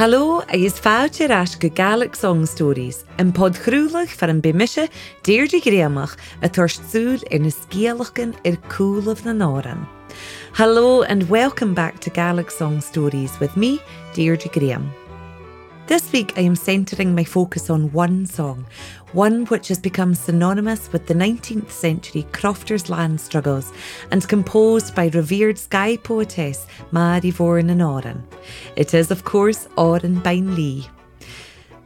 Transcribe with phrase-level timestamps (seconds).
[0.00, 4.88] Hallo agus fáte ras go Gaelic Song Stories, an pod chrúlach far an bemise
[5.22, 9.86] déirde gréamach a thuirstsúil in na scéalachan ar coolmh na náran.
[10.54, 13.78] Hello and welcome back to Gaelic Song Stories with me,
[14.14, 14.88] Deirdre Graham.
[15.90, 18.64] This week I am centering my focus on one song,
[19.10, 23.72] one which has become synonymous with the 19th century crofters' land struggles
[24.12, 28.24] and composed by revered Skye poetess Mary Voran and Oran.
[28.76, 29.66] It is, of course,
[30.22, 30.86] Bain Lee.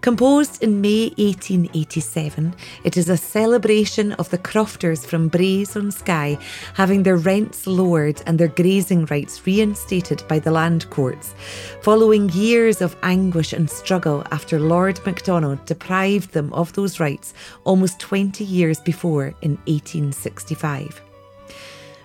[0.05, 2.55] Composed in May 1887,
[2.85, 6.37] it is a celebration of the crofters from Braes on Skye
[6.75, 11.35] having their rents lowered and their grazing rights reinstated by the land courts,
[11.81, 17.33] following years of anguish and struggle after Lord Macdonald deprived them of those rights
[17.65, 21.01] almost 20 years before in 1865.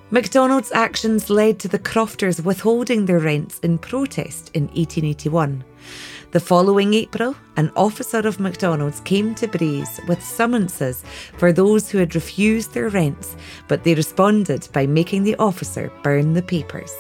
[0.09, 5.66] Macdonald's actions led to the crofters withholding their rents in protest in 1881.
[6.31, 11.03] The following April, an officer of Macdonald's came to Braes with summonses
[11.38, 13.36] for those who had refused their rents,
[13.67, 16.94] but they responded by making the officer burn the papers.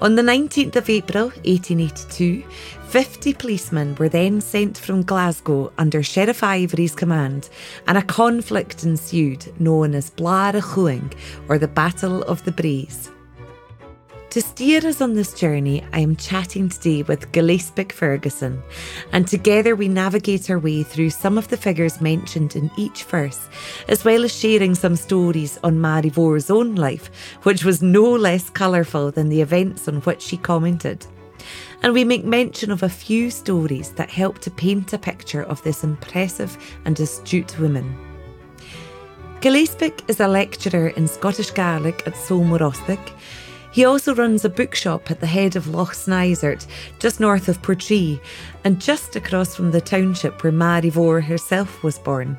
[0.00, 2.42] On the 19th of April 1882,
[2.88, 7.50] 50 policemen were then sent from Glasgow under Sheriff Ivory's command,
[7.86, 11.12] and a conflict ensued known as Blar Chuing,
[11.50, 13.13] or the Battle of the Braes.
[14.34, 18.64] To steer us on this journey, I am chatting today with Gillespie Ferguson,
[19.12, 23.48] and together we navigate our way through some of the figures mentioned in each verse,
[23.86, 27.12] as well as sharing some stories on Mary Vore's own life,
[27.44, 31.06] which was no less colourful than the events on which she commented.
[31.84, 35.62] And we make mention of a few stories that help to paint a picture of
[35.62, 37.96] this impressive and astute woman.
[39.40, 43.12] Gillespie is a lecturer in Scottish Gaelic at Sabhal Mòr Ostaig
[43.74, 46.64] he also runs a bookshop at the head of Loch Snizort,
[47.00, 48.20] just north of Portree,
[48.62, 52.38] and just across from the township where Mary Vore herself was born.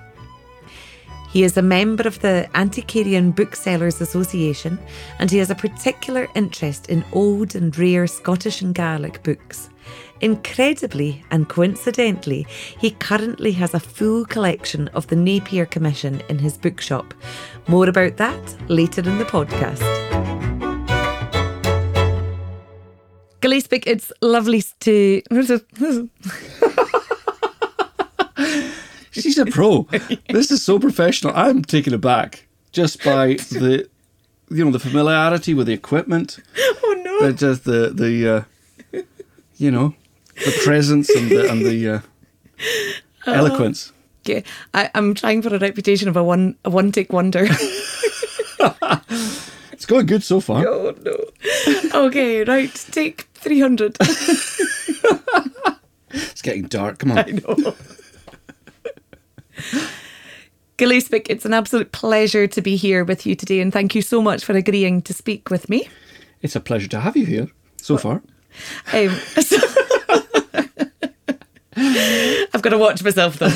[1.30, 4.80] He is a member of the Antiquarian Booksellers Association
[5.20, 9.70] and he has a particular interest in old and rare Scottish and Gaelic books.
[10.22, 12.48] Incredibly and coincidentally,
[12.80, 17.14] he currently has a full collection of the Napier Commission in his bookshop.
[17.68, 20.35] More about that later in the podcast.
[23.46, 25.22] Gillespie, it's lovely to.
[29.12, 29.88] She's a pro.
[30.30, 31.32] This is so professional.
[31.36, 33.88] I'm taken aback just by the,
[34.50, 36.40] you know, the familiarity with the equipment.
[36.58, 37.28] Oh no!
[37.28, 39.04] The, just the the, uh,
[39.58, 39.94] you know,
[40.44, 42.00] the presence and the and the uh,
[43.28, 43.32] oh.
[43.32, 43.94] eloquence.
[44.22, 47.46] Okay, I, I'm trying for a reputation of a one a one take wonder.
[49.72, 50.66] it's going good so far.
[50.68, 51.16] Oh no.
[52.08, 52.74] Okay, right.
[52.92, 53.96] Take 300.
[56.10, 56.98] it's getting dark.
[56.98, 57.20] Come on.
[57.20, 57.76] I know.
[60.78, 64.20] Gillespie, it's an absolute pleasure to be here with you today, and thank you so
[64.20, 65.88] much for agreeing to speak with me.
[66.42, 67.48] It's a pleasure to have you here
[67.78, 68.24] so far.
[68.92, 69.58] Um, so
[71.78, 73.50] I've got to watch myself though.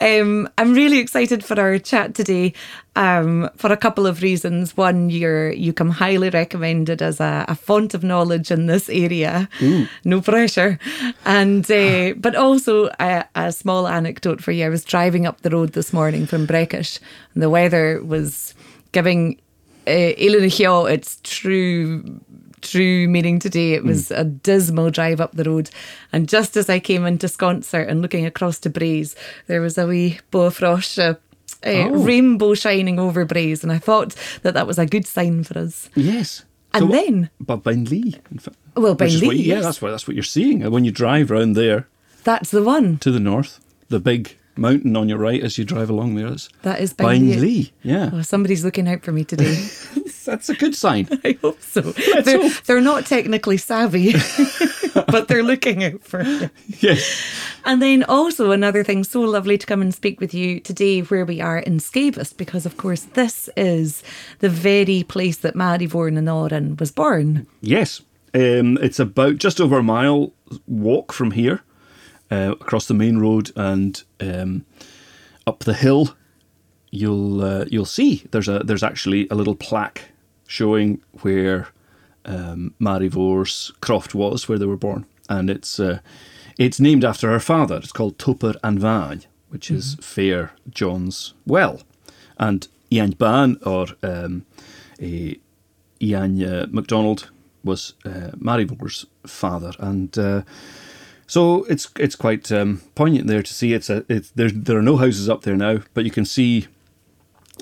[0.00, 2.52] Um, I'm really excited for our chat today
[2.94, 4.76] um, for a couple of reasons.
[4.76, 9.48] One, you're you come highly recommended as a, a font of knowledge in this area.
[9.58, 9.88] Mm.
[10.04, 10.78] No pressure,
[11.24, 14.66] and uh, but also a, a, small anecdote for you.
[14.66, 17.00] I was driving up the road this morning from Breakish,
[17.34, 18.54] and the weather was
[18.92, 19.38] giving
[19.88, 22.20] uh, its true
[22.60, 23.74] true meaning today.
[23.74, 24.18] It was mm.
[24.18, 25.70] a dismal drive up the road.
[26.12, 29.14] And just as I came into Sconser and looking across to Braes,
[29.46, 31.14] there was a wee Bofrosh, uh,
[31.66, 32.02] uh, oh.
[32.02, 33.62] rainbow shining over Braes.
[33.62, 35.88] And I thought that that was a good sign for us.
[35.94, 36.44] Yes.
[36.74, 37.30] And so, then.
[37.40, 38.16] But Lee.
[38.76, 38.94] Well.
[38.94, 40.70] What, yeah, that's what, that's what you're seeing.
[40.70, 41.88] When you drive around there.
[42.24, 42.98] That's the one.
[42.98, 43.60] To the north.
[43.88, 46.48] The big mountain on your right as you drive along there is.
[46.62, 47.72] That is Lee.
[47.82, 48.10] Yeah.
[48.12, 49.68] Oh, somebody's looking out for me today.
[50.24, 51.08] That's a good sign.
[51.24, 51.80] I hope so.
[51.80, 52.62] they're, hope.
[52.64, 54.12] they're not technically savvy,
[55.06, 56.50] but they're looking out for it.
[56.80, 57.32] Yes.
[57.64, 61.24] And then also another thing, so lovely to come and speak with you today where
[61.24, 64.02] we are in Skeabost, because of course this is
[64.40, 67.46] the very place that Mary Vorn Oran was born.
[67.60, 68.02] Yes.
[68.34, 70.32] Um, it's about just over a mile
[70.66, 71.62] walk from here
[72.30, 74.64] uh, across the main road and um,
[75.46, 76.14] up the hill.
[76.90, 80.10] You'll uh, you'll see there's a there's actually a little plaque
[80.46, 81.68] showing where
[82.24, 86.00] um, Mary Vore's croft was, where they were born, and it's uh,
[86.58, 87.76] it's named after her father.
[87.76, 90.02] It's called Toper and Vagne, which is mm-hmm.
[90.02, 91.82] Fair John's well,
[92.38, 94.46] and Ian Ban or um,
[95.00, 97.30] Ian uh, MacDonald
[97.64, 100.42] was uh, Marivor's father, and uh,
[101.28, 103.72] so it's it's quite um, poignant there to see.
[103.74, 104.50] It's a it's there.
[104.50, 106.66] There are no houses up there now, but you can see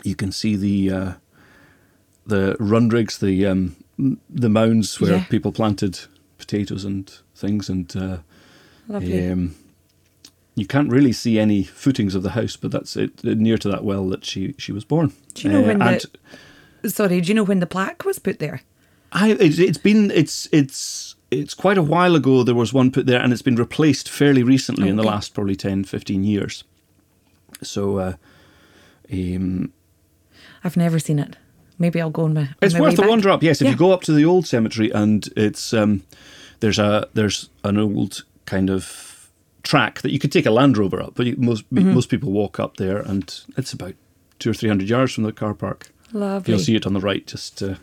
[0.04, 1.12] you can see the uh,
[2.26, 3.76] the rundrigs, the um,
[4.30, 5.24] the mounds where Yeah.
[5.28, 6.00] people planted
[6.38, 8.18] potatoes and things, and uh,
[8.88, 9.30] Lovely.
[9.30, 9.54] um,
[10.54, 13.84] you can't really see any footings of the house, but that's it near to that
[13.84, 15.12] well that she she was born.
[15.34, 16.04] Do you know Uh, when and
[16.82, 17.20] the sorry?
[17.20, 18.62] Do you know when the plaque was put there?
[19.12, 23.06] I it, it's been it's it's it's quite a while ago there was one put
[23.06, 26.64] there and it's been replaced fairly recently in the last probably 10 15 years.
[27.62, 28.12] So uh
[29.12, 29.72] um
[30.64, 31.36] I've never seen it.
[31.78, 32.40] Maybe I'll go on my.
[32.42, 33.42] on it's my worth a wander up.
[33.42, 33.72] Yes, if Yeah.
[33.72, 36.02] you go up to the old cemetery and it's um
[36.60, 39.30] there's a there's an old kind of
[39.62, 41.92] track that you could take a Land Rover up, but you, most Mm-hmm.
[41.94, 43.94] most people walk up there and it's about
[44.38, 45.90] 2 or 300 yards from the car park.
[46.12, 46.52] Lovely.
[46.54, 47.74] You'll see it on the right just uh,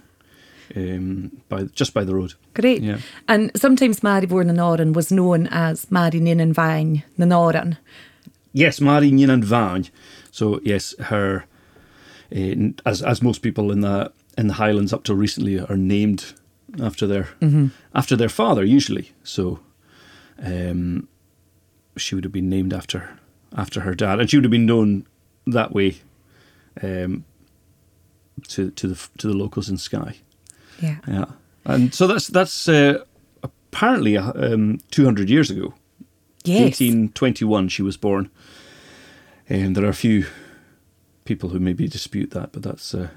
[0.75, 2.33] um by just by the road.
[2.53, 2.81] Great.
[2.81, 2.99] Yeah.
[3.27, 7.73] And sometimes Maribor na Noran was known as Mari Ninan Vain na
[8.53, 9.89] Yes, Mari Ninan Vain.
[10.31, 11.45] So yes, her
[12.35, 16.33] uh, as as most people in the in the Highlands up till recently are named
[16.81, 17.27] after their
[17.93, 19.11] after their father usually.
[19.23, 19.59] So
[20.41, 21.07] um,
[21.97, 23.19] she would have been named after
[23.55, 25.05] after her dad, and she would have been known
[25.45, 25.97] that way
[26.81, 27.25] um,
[28.47, 30.17] to to the to the locals in Skye.
[30.83, 30.97] Yeah.
[31.07, 31.25] Yeah,
[31.65, 33.03] and so that's that's uh,
[33.41, 35.73] apparently uh, um, two hundred years ago.
[36.45, 36.79] Yes.
[36.81, 38.29] 1821 she was born.
[39.49, 40.25] And there are a few
[41.25, 43.07] people who maybe dispute that, but that's uh,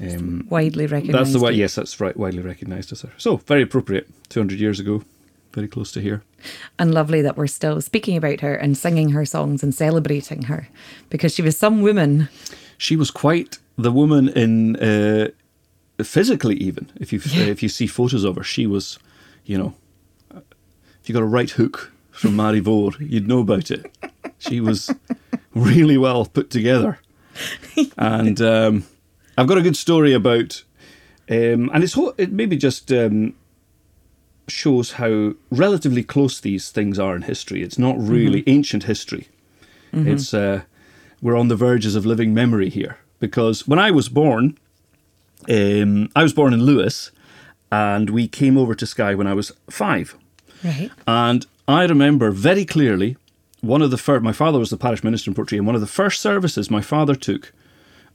[0.00, 1.18] um, Widely recognised.
[1.18, 1.52] that's the way.
[1.52, 2.16] Yes, that's right.
[2.16, 3.12] Widely recognised as her.
[3.16, 4.08] So very appropriate.
[4.28, 5.02] 200 years ago,
[5.52, 6.22] very close to here.
[6.78, 10.68] And lovely that we're still speaking about her and singing her songs and celebrating her
[11.10, 12.28] because she was some woman.
[12.78, 15.28] She was quite the woman in uh,
[16.02, 17.44] physically, even if you Yeah.
[17.44, 18.98] if you see photos of her, she was,
[19.44, 19.74] you know,
[20.34, 23.86] if you got a right hook from Mary Vore, you'd know about it.
[24.38, 24.90] She was
[25.54, 26.98] really well put together,
[27.96, 28.84] and um,
[29.38, 30.62] I've got a good story about,
[31.30, 33.34] um, and it's it maybe just um,
[34.48, 37.62] shows how relatively close these things are in history.
[37.62, 39.28] It's not really ancient history.
[39.92, 40.62] It's uh,
[41.22, 44.58] we're on the verges of living memory here because when I was born,
[45.48, 47.10] um, I was born in Lewis,
[47.70, 50.16] and we came over to Skye when I was five.
[50.62, 50.90] Right.
[51.06, 53.16] And I remember very clearly
[53.64, 55.80] one of the first, my father was the parish minister in Portree, and one of
[55.80, 57.52] the first services my father took,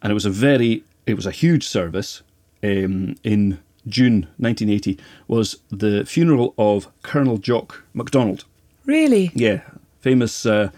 [0.02, 2.22] and it was a very, it was a huge service
[2.64, 8.46] um, in June 1980, was the funeral of Colonel Jock MacDonald.
[8.86, 9.31] Really?
[9.34, 9.62] Yeah,
[10.02, 10.70] famous, uh,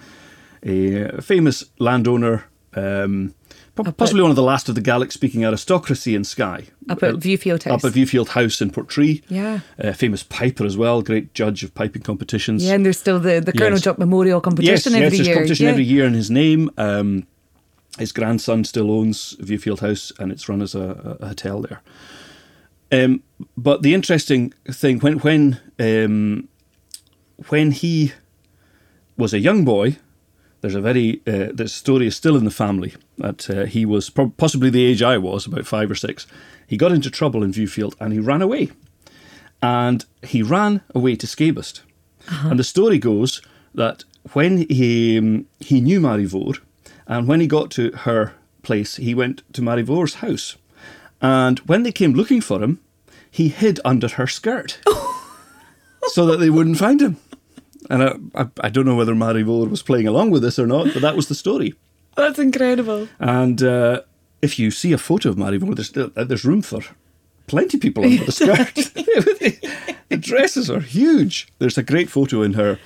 [0.64, 3.34] a famous landowner, um,
[3.88, 6.66] Up possibly one of the last of the Gaelic-speaking aristocracy in Skye.
[6.90, 7.84] Up at Viewfield House.
[7.84, 9.22] Up at Viewfield House in Portree.
[9.28, 9.60] Yeah.
[9.80, 12.64] Uh, famous piper as well, great judge of piping competitions.
[12.64, 13.82] Yeah, and there's still the, the Colonel Yes.
[13.82, 15.36] Jock Memorial yes, competition yes, every there's year.
[15.36, 15.72] competition yeah.
[15.72, 16.70] every year in his name.
[16.78, 17.28] Um,
[17.98, 21.82] his grandson still owns Viewfield House, and it's run as a, a hotel there.
[22.92, 23.24] Um,
[23.58, 26.48] but the interesting thing when when um,
[27.50, 28.14] when he
[29.18, 29.98] was a young boy,
[30.62, 34.10] there's a very uh, the story is still in the family that uh, he was
[34.10, 36.28] prob possibly the age I was, about five or six.
[36.68, 38.70] He got into trouble in Viewfield and he ran away,
[39.62, 41.82] and he ran away to Skeabost.
[42.44, 43.42] And the story goes
[43.74, 44.04] that
[44.34, 46.60] when he um, he knew Marivore,
[47.08, 50.58] and when he got to her place, he went to Marivore's house,
[51.22, 52.80] and when they came looking for him,
[53.32, 54.80] he hid under her skirt,
[56.10, 57.18] so that they wouldn't find him.
[57.90, 60.94] And I, I, I don't know whether Marivore was playing along with this or not,
[60.94, 61.74] but that was the story.
[62.16, 63.08] That's incredible.
[63.20, 64.02] And uh,
[64.42, 66.82] if you see a photo of Marivore, there's still, uh, there's room for
[67.48, 68.74] plenty of people under the skirt.
[70.10, 71.48] the dresses are huge.
[71.60, 72.80] There's a great photo in her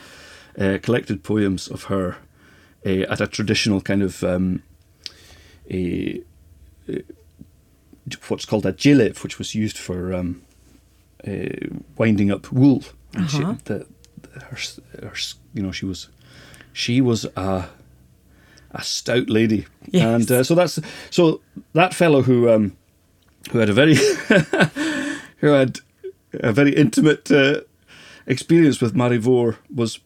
[0.58, 2.18] uh, collected poems of her
[2.86, 4.64] uh, at a traditional kind of um,
[5.70, 6.22] a,
[6.88, 7.00] uh,
[8.28, 10.42] what's called a jilif, which was used for um,
[11.28, 11.32] uh,
[11.98, 12.84] winding up wool.
[13.14, 13.56] And Uh-huh.
[13.66, 13.86] the, the,
[14.34, 14.58] her,
[15.02, 15.14] her,
[15.54, 16.10] you know, she was
[16.74, 17.66] she was a
[18.72, 20.04] a stout lady, Yes.
[20.04, 20.80] and uh, so that's
[21.10, 21.42] so
[21.74, 22.76] that fellow who um,
[23.52, 23.96] who had a very
[25.40, 25.80] who had
[26.34, 27.62] a very intimate uh,
[28.28, 30.00] experience with Marivore was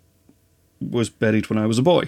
[0.80, 2.04] was buried when I was a boy.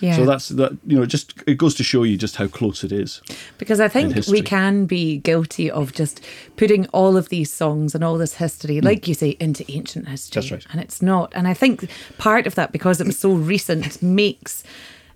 [0.00, 0.16] Yeah.
[0.16, 0.76] So that's that.
[0.86, 3.20] You know, just it goes to show you just how close it is.
[3.58, 6.24] Because I think we can be guilty of just
[6.56, 10.42] putting all of these songs and all this history, like you say, into ancient history.
[10.42, 10.48] Hmm.
[10.48, 10.72] That's right.
[10.72, 11.32] And it's not.
[11.34, 11.88] And I think
[12.18, 14.64] part of that, because it was so recent, makes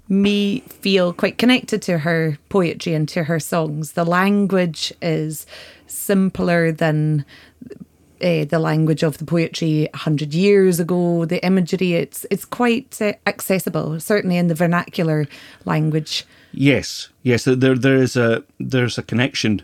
[0.08, 3.92] me feel quite connected to her poetry and to her songs.
[3.92, 5.46] The language is
[5.86, 7.24] simpler than
[8.24, 11.92] uh, the language of the poetry a hundred years ago, the imagery.
[11.92, 15.26] It's it's quite uh, accessible, certainly in the vernacular
[15.64, 16.24] language.
[16.52, 17.44] Yes, yes.
[17.44, 19.62] There there is a there's a connection.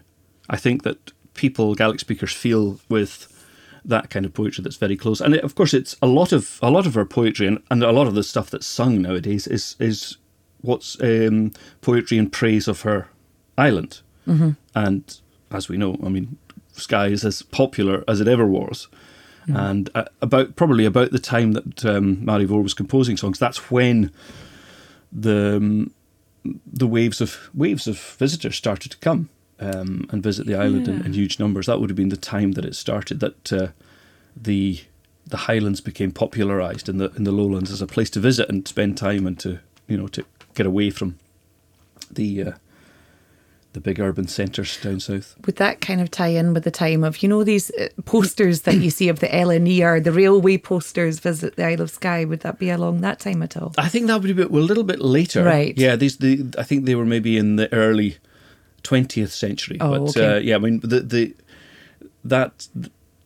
[0.50, 3.26] I think that people Gaelic speakers feel with
[3.84, 5.20] that kind of poetry that's very close.
[5.20, 7.82] And it, of course, it's a lot of a lot of our poetry and, and
[7.82, 10.18] a lot of the stuff that's sung nowadays is is
[10.60, 13.08] what's um, poetry in praise of her
[13.56, 14.02] island.
[14.28, 14.50] Mm-hmm.
[14.74, 16.36] And as we know, I mean,
[16.72, 18.88] Skye is as popular as it ever was.
[19.46, 19.70] Mm.
[19.70, 23.70] And uh, about probably about the time that um, Mary Vore was composing songs, that's
[23.70, 24.12] when
[25.12, 25.92] the um,
[26.66, 30.94] the waves of waves of visitors started to come um, and visit the island yeah.
[30.94, 31.66] in, in, huge numbers.
[31.66, 33.20] That would have been the time that it started.
[33.20, 33.68] That uh,
[34.36, 34.80] the
[35.26, 38.66] the Highlands became popularised in the in the lowlands as a place to visit and
[38.66, 40.24] spend time and to you know to
[40.54, 41.18] get away from
[42.10, 42.52] the uh,
[43.72, 45.36] the big urban centres down south.
[45.46, 48.62] Would that kind of tie in with the time of, you know, these uh, posters
[48.62, 52.24] that you see of the LNER, the railway posters visit the Isle of Skye?
[52.24, 53.72] Would that be along that time at all?
[53.78, 55.44] I think that would be a, bit, well, a little bit later.
[55.44, 55.76] Right.
[55.78, 58.18] Yeah, these the I think they were maybe in the early
[58.82, 59.76] 20th century.
[59.80, 60.36] Oh, but okay.
[60.36, 61.36] uh, yeah, I mean, the, the
[62.24, 62.68] that.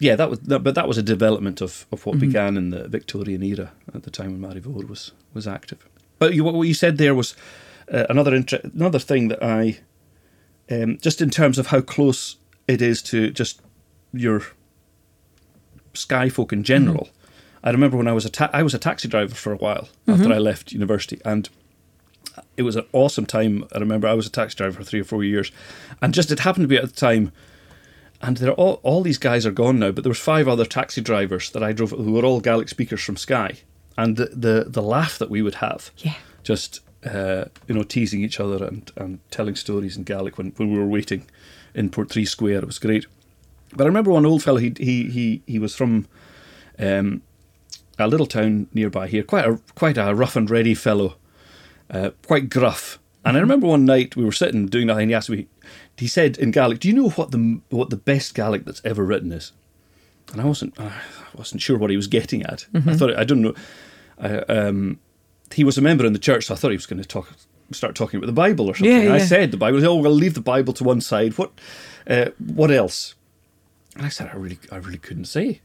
[0.00, 2.26] Yeah, that was, that, but that was a development of, of what mm-hmm.
[2.26, 5.88] began in the Victorian era at the time when Mary Vore was was active.
[6.18, 7.34] But you, what you said there was
[7.90, 9.78] uh, another inter- another thing that I
[10.70, 13.60] um, just in terms of how close it is to just
[14.12, 14.42] your
[15.92, 17.04] Skye folk in general.
[17.04, 17.66] Mm-hmm.
[17.66, 19.88] I remember when I was a ta- I was a taxi driver for a while
[20.06, 20.12] mm-hmm.
[20.12, 21.48] after I left university, and
[22.56, 23.64] it was an awesome time.
[23.74, 25.50] I remember I was a taxi driver for three or four years,
[26.02, 27.32] and just it happened to be at the time.
[28.22, 31.00] And they're all all these guys are gone now, but there was five other taxi
[31.00, 33.58] drivers that I drove who were all Gaelic speakers from Skye,
[33.98, 38.22] and the the, the laugh that we would have, yeah, just uh, you know, teasing
[38.22, 41.26] each other and, and telling stories in Gaelic when, when we were waiting
[41.74, 42.58] in Portree Square.
[42.58, 43.06] It was great.
[43.72, 44.58] But I remember one old fellow.
[44.58, 46.06] He he he he was from
[46.78, 47.22] um,
[47.98, 49.22] a little town nearby here.
[49.22, 51.16] Quite a quite a rough and ready fellow,
[51.90, 52.98] uh, quite gruff.
[53.24, 53.44] And I mm-hmm.
[53.44, 55.08] remember one night we were sitting doing nothing.
[55.08, 55.48] He asked me.
[55.96, 59.04] He said in Gaelic, "Do you know what the what the best Gaelic that's ever
[59.04, 59.52] written is?"
[60.32, 60.92] And I wasn't I
[61.34, 62.66] wasn't sure what he was getting at.
[62.72, 62.90] Mm-hmm.
[62.90, 63.54] I thought I don't know.
[64.18, 65.00] I, um,
[65.52, 67.32] he was a member in the church, so I thought he was going to talk,
[67.72, 68.90] start talking about the Bible or something.
[68.90, 69.14] Yeah, yeah.
[69.14, 69.84] I said the Bible.
[69.86, 71.36] Oh, we'll leave the Bible to one side.
[71.38, 71.52] What,
[72.06, 73.14] uh, what else?
[73.96, 75.60] And I said, I really, I really couldn't say.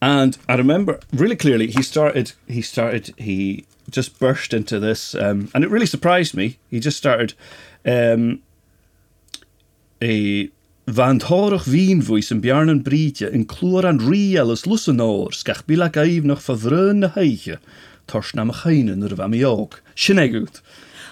[0.00, 5.50] And I remember really clearly, he started, he started, he just burst into this, um,
[5.54, 6.58] and it really surprised me.
[6.70, 7.34] He just started
[7.84, 8.42] um,
[10.02, 10.50] a
[10.88, 15.88] Van thorig vín voice in bjarnan brietje in clúr an rí alles lussenóir skach bila
[15.88, 17.60] gaif noch vervrön heiche
[18.12, 19.80] Toshna Machainen Rvamiog.
[19.96, 20.60] Shinegut.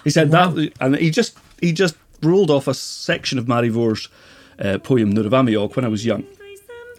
[0.03, 0.51] He said wow.
[0.51, 4.07] that, and he just he just ruled off a section of Mary Vore's
[4.59, 6.23] uh, poem Nurvamiog when I was young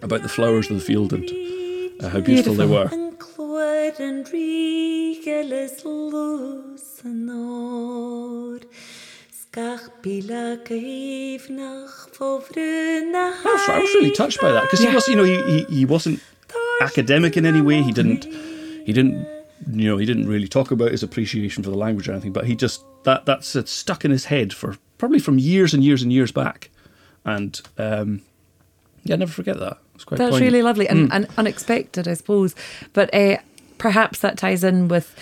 [0.02, 1.30] about the flowers of the field and
[2.02, 2.88] uh, how beautiful, beautiful, they were.
[13.68, 14.90] I was really touched by that because yeah.
[14.90, 16.20] he was, you know, he, he, he wasn't
[16.80, 17.82] academic in any way.
[17.82, 18.24] He didn't
[18.84, 22.12] he didn't you know, he didn't really talk about his appreciation for the language or
[22.12, 25.74] anything, but he just that that's it's stuck in his head for probably from years
[25.74, 26.70] and years and years back,
[27.24, 28.22] and um,
[29.04, 29.78] yeah, never forget that.
[29.94, 30.52] It's quite that's poignant.
[30.52, 31.14] really lovely and, mm.
[31.14, 32.54] and, unexpected, I suppose.
[32.92, 33.38] But uh,
[33.78, 35.14] perhaps that ties in with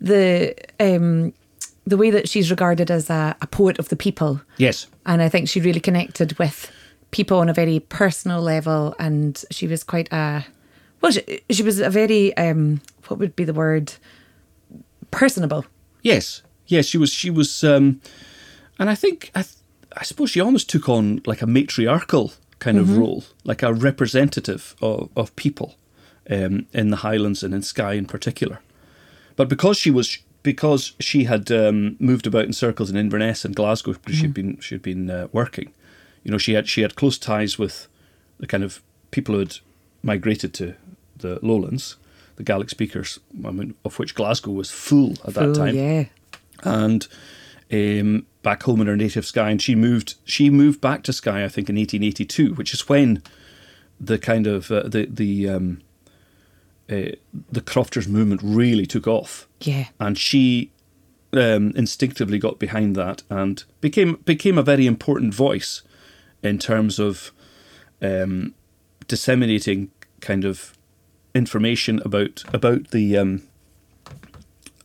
[0.00, 1.32] the um,
[1.86, 4.40] the way that she's regarded as a, a poet of the people.
[4.58, 6.70] Yes, and I think she really connected with
[7.10, 10.44] people on a very personal level, and she was quite a
[11.06, 13.92] well, she, she was a very um, what would be the word
[15.12, 15.64] personable.
[16.02, 17.10] Yes, yes, she was.
[17.10, 18.00] She was, um,
[18.80, 19.44] and I think I,
[19.96, 22.90] I suppose she almost took on like a matriarchal kind mm-hmm.
[22.90, 25.76] of role, like a representative of, of people
[26.28, 28.60] um, in the Highlands and in Skye in particular.
[29.36, 33.54] But because she was because she had um, moved about in circles in Inverness and
[33.54, 34.22] Glasgow, because mm-hmm.
[34.22, 35.72] she'd been she'd been uh, working,
[36.24, 37.86] you know, she had she had close ties with
[38.40, 38.82] the kind of
[39.12, 39.58] people who had
[40.02, 40.74] migrated to
[41.18, 41.96] the lowlands,
[42.36, 45.74] the Gaelic speakers, I mean, of which Glasgow was full at full, that time.
[45.74, 46.04] Yeah.
[46.62, 47.06] And
[47.72, 50.14] um, back home in her native Skye, and she moved.
[50.24, 53.22] She moved back to Skye, I think, in 1882, which is when
[54.00, 55.82] the kind of uh, the the um,
[56.88, 57.16] uh,
[57.50, 59.48] the crofters movement really took off.
[59.60, 59.86] Yeah.
[59.98, 60.70] And she
[61.32, 65.82] um, instinctively got behind that and became became a very important voice
[66.42, 67.32] in terms of
[68.00, 68.54] um,
[69.08, 70.75] disseminating kind of
[71.36, 73.42] information about about the um,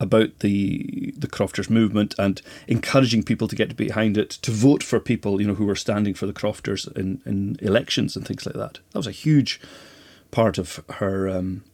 [0.00, 5.00] about the the crofters movement and encouraging people to get behind it, to vote for
[5.00, 8.56] people you know who were standing for the crofters in, in elections and things like
[8.56, 8.78] that.
[8.90, 9.60] That was a huge
[10.30, 11.64] part of her um,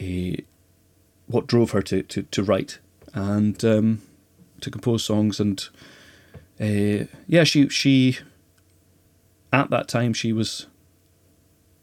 [0.00, 0.44] a,
[1.26, 2.78] what drove her to, to, to write
[3.14, 4.02] and um,
[4.60, 5.68] to compose songs and
[6.60, 8.18] uh, yeah she she
[9.52, 10.66] at that time she was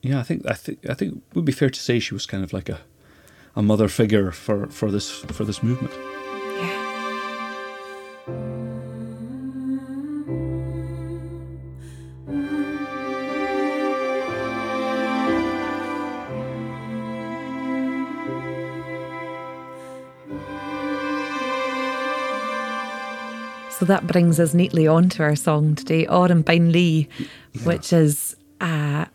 [0.06, 2.26] yeah I think I think I think it would be fair to say she was
[2.26, 2.80] kind of like a
[3.56, 5.94] a mother figure for, for this for this movement.
[23.78, 27.62] So that brings us neatly on to our song today, Oran Bain Lee, yeah.
[27.64, 29.08] which is a,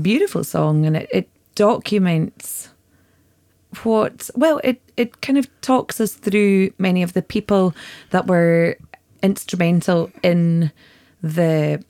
[0.00, 2.70] beautiful song and it, it documents
[3.82, 7.74] what, well, it, it kind of talks us through many of the people
[8.10, 8.76] that were
[9.22, 10.72] instrumental in
[11.22, 11.84] the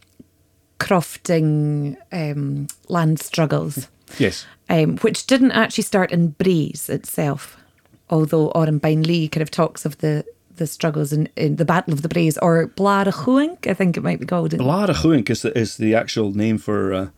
[0.79, 3.89] crofting um, land struggles.
[4.19, 4.47] Yes.
[4.69, 7.57] Um, which didn't actually start in Braes itself,
[8.09, 10.25] although Oran Bain Lee kind of talks of the
[10.57, 14.21] the struggles in, in the Battle of the Braes or Blarachuink, I think it might
[14.21, 14.51] be called.
[14.51, 17.09] Blarachuink is the, is the actual name for uh,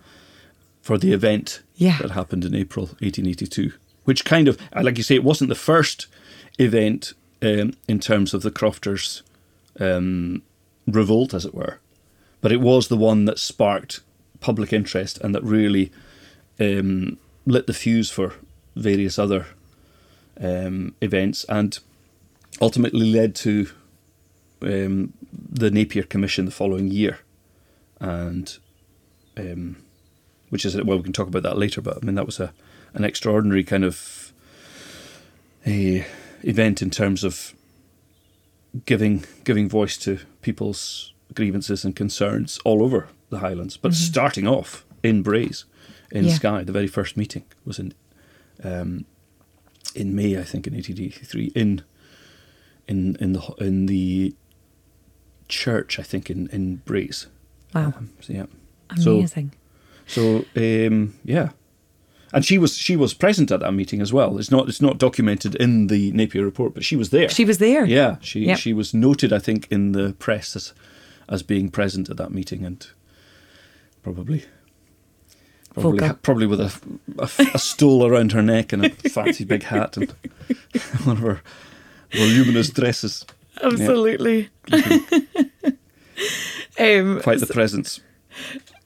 [0.83, 1.99] for the event yeah.
[2.03, 3.73] that happened in April 1882,
[4.05, 6.09] which kind of, uh, like you say, it wasn't the first
[6.59, 9.23] event um, in terms of the crofters'
[9.81, 10.43] um,
[10.87, 11.79] revolt, as it were,
[12.41, 14.01] but it was the one that sparked
[14.41, 15.93] public interest and that really
[16.61, 18.35] um, lit the fuse for
[18.75, 19.47] various other
[20.41, 21.79] um, events and
[22.61, 23.69] ultimately led to
[24.63, 27.19] um, the Napier Commission the following year,
[28.01, 28.59] and
[29.37, 29.82] um,
[30.53, 31.81] which is well we can talk about that later.
[31.81, 32.53] But I mean that was a
[32.93, 34.35] an extraordinary kind of
[35.67, 36.07] a
[36.43, 37.55] event in terms of
[38.85, 44.13] giving giving voice to people's grievances and concerns all over the Highlands, but mm-hmm.
[44.13, 45.65] starting off in Braes,
[46.11, 46.35] in yeah.
[46.35, 46.65] Skye.
[46.65, 47.95] The very first meeting was in
[48.63, 49.07] um,
[49.95, 51.83] in May, I think, in 1883, in
[52.87, 54.35] in in the in the
[55.49, 57.27] church, I think, in in Braes.
[57.75, 57.95] Wow.
[57.97, 58.47] Um, so, yeah.
[58.91, 59.53] Amazing.
[59.53, 59.59] So,
[60.07, 61.51] so um, yeah,
[62.33, 64.39] and she was she was present at that meeting as well.
[64.39, 67.29] It's not it's not documented in the Napier report, but she was there.
[67.29, 67.85] She was there.
[67.85, 68.59] Yeah, she yep.
[68.59, 70.73] she was noted, I think, in the press as
[71.29, 72.87] as being present at that meeting, and
[74.03, 74.45] probably
[75.75, 76.73] probably probably with a,
[77.19, 80.11] a, a stole around her neck and a fancy big hat and
[81.05, 81.43] one of her
[82.13, 83.25] voluminous dresses.
[83.63, 84.49] Absolutely.
[84.69, 84.99] Yeah.
[86.79, 88.01] um, Quite the so, presence.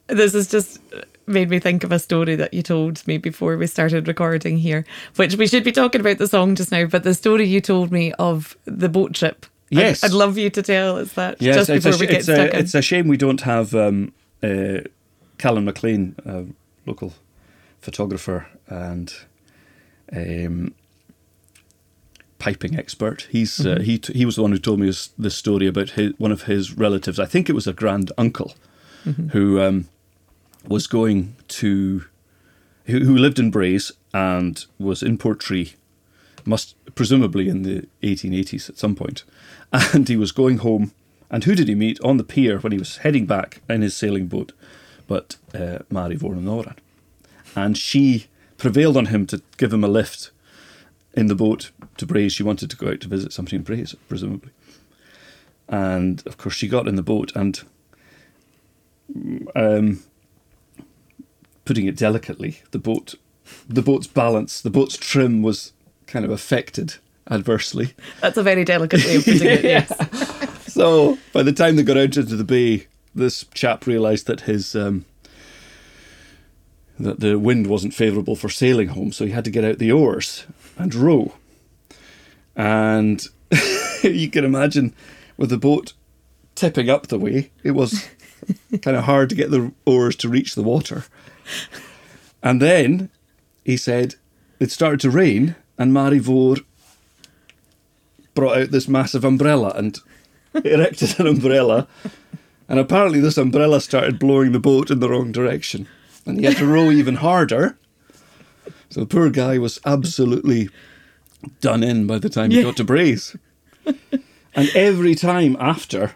[0.08, 0.80] This has just
[1.26, 4.84] made me think of a story that you told me before we started recording here,
[5.16, 7.90] which we should be talking about the song just now, but the story you told
[7.90, 9.46] me of the boat trip.
[9.70, 10.04] Yes.
[10.04, 12.38] I'd, I'd love you to tell us that yes, just before sh- we get stuck
[12.38, 12.60] a, in.
[12.60, 14.82] It's a shame we don't have um, uh,
[15.38, 16.44] Cailean Maclean, a
[16.88, 17.14] local
[17.80, 19.12] photographer and
[20.12, 20.72] um,
[22.38, 23.26] piping expert.
[23.30, 23.80] He's uh, mm-hmm.
[23.80, 26.12] uh, he t- he was the one who told me this, this story about his,
[26.18, 27.18] one of his relatives.
[27.18, 28.54] I think it was a grand uncle
[29.04, 29.28] mm-hmm.
[29.28, 29.88] who um,
[30.68, 32.04] was going to
[32.86, 35.74] who, lived in Braes and was in Portree,
[36.44, 39.24] must presumably in the 1880s at some point,
[39.72, 40.92] and he was going home.
[41.28, 43.96] And who did he meet on the pier when he was heading back in his
[43.96, 44.52] sailing boat?
[45.08, 46.76] But uh, Mary Vornan
[47.56, 48.26] And she
[48.58, 50.30] prevailed on him to give him a lift
[51.14, 52.32] in the boat to Braes.
[52.32, 54.50] She wanted to go out to visit somebody in Braes, presumably.
[55.68, 57.60] And of course, she got in the boat and,
[59.56, 60.04] um,
[61.66, 63.16] putting it delicately, the boat,
[63.68, 65.74] the boat's balance, the boat's trim was
[66.06, 66.94] kind of affected
[67.30, 67.92] adversely.
[68.22, 69.64] That's a very delicate way of putting it.
[69.64, 70.72] Yes.
[70.72, 74.74] so by the time they got out into the bay, this chap realised that his
[74.74, 75.04] um,
[76.98, 79.92] that the wind wasn't favourable for sailing home, so he had to get out the
[79.92, 80.46] oars
[80.78, 81.34] and row.
[82.54, 83.26] And
[84.02, 84.94] you can imagine
[85.36, 85.92] with the boat
[86.54, 88.08] tipping up the way, it was
[88.80, 91.04] kind of hard to get the oars to reach the water.
[92.42, 93.10] And then
[93.64, 94.14] he said
[94.60, 96.56] it started to rain, and Mary Vore
[98.34, 99.98] brought out this massive umbrella and
[100.64, 101.88] erected an umbrella.
[102.68, 105.88] And apparently, this umbrella started blowing the boat in the wrong direction
[106.26, 107.78] and he had to row even harder.
[108.90, 110.68] So the poor guy was absolutely
[111.60, 112.64] done in by the time he yeah.
[112.64, 113.38] got to Braes.
[114.54, 116.14] and every time after,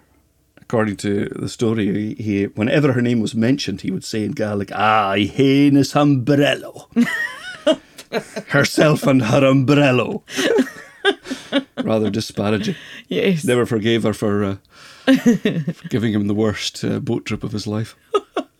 [0.71, 4.31] according to the story, he, he, whenever her name was mentioned, he would say in
[4.31, 6.87] Gaelic, "Ah, heinous umbrella."
[8.47, 10.21] Herself and her umbrella.
[11.83, 12.77] Rather disparaging.
[13.09, 13.45] Yes.
[13.45, 14.57] Never forgave her for, uh,
[15.17, 17.97] for giving him the worst uh, boat trip of his life.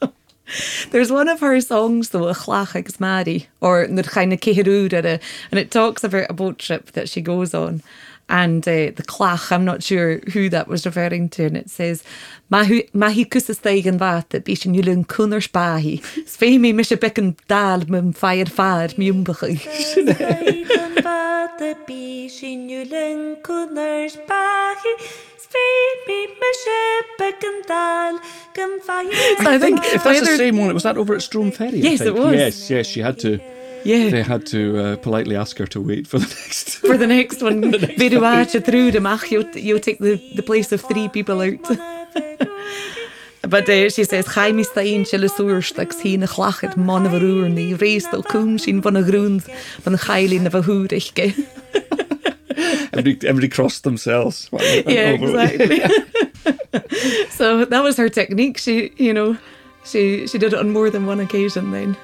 [0.91, 6.35] There's one of her songs though, a Chlachig's Maddie, or and it talks about a
[6.35, 7.85] boat trip that she goes on.
[8.31, 12.05] And uh, the clach, I'm not sure who that was referring to, and it says,
[12.49, 16.01] Mahi kusas steigen vat, bis in julun kunner spahi.
[16.27, 19.59] Sve mi mis becken dal mum feier fad mi umbachi.
[19.59, 24.95] Steigen vat, bis in julun kunner spahi.
[29.43, 31.81] I think if that's the same one, was that over at Strome Ferry?
[31.81, 32.35] Yes, it was.
[32.35, 33.41] Yes, yes, she had to.
[33.85, 34.11] Yeah.
[34.11, 36.77] They had to uh, politely ask her to wait for the next.
[36.79, 37.63] For the next one.
[38.01, 41.59] Vidu acha through the mach, you'll, you'll take the, the place of three people out.
[43.43, 47.49] But uh, she says, Chaimi stein se le soerstaks hí na chlachad man a rúr
[47.49, 49.43] ní rééistal cúm sin van a grúnd
[49.83, 51.33] van chailín a bhúrichke.
[52.93, 54.51] everybody, everybody crossed themselves.
[54.87, 55.81] yeah, exactly.
[57.31, 58.59] so that was her technique.
[58.59, 59.39] She, you know,
[59.85, 61.97] she she did it on more than one occasion then.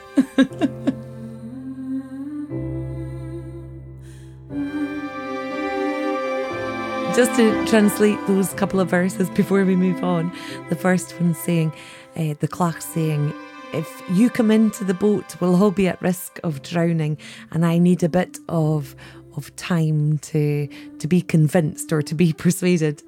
[7.17, 10.31] Just to translate those couple of verses before we move on,
[10.69, 11.73] the first one saying,
[12.15, 13.33] uh, the clock saying,
[13.73, 17.17] if you come into the boat, we'll all be at risk of drowning,
[17.53, 18.95] and I need a bit of
[19.35, 23.03] of time to to be convinced or to be persuaded.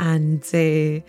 [0.00, 1.04] And uh,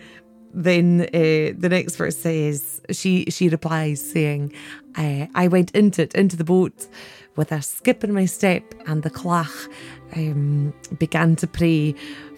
[0.52, 4.52] then uh, the next verse says she she replies saying,
[4.96, 6.88] "I went into it into the boat
[7.36, 9.68] with a skip in my step, and the clach
[10.14, 11.94] um, began to pray,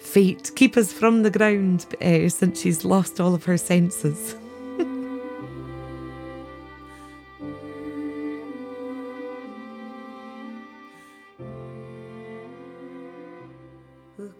[0.07, 4.35] Fate, keep us from the ground, uh, since she's lost all of her senses."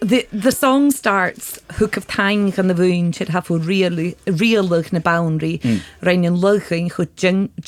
[0.00, 4.98] the the song starts hook of tang an na bhún siad ha really realach na
[4.98, 5.80] boundary mm.
[6.02, 7.06] rein an luchain chu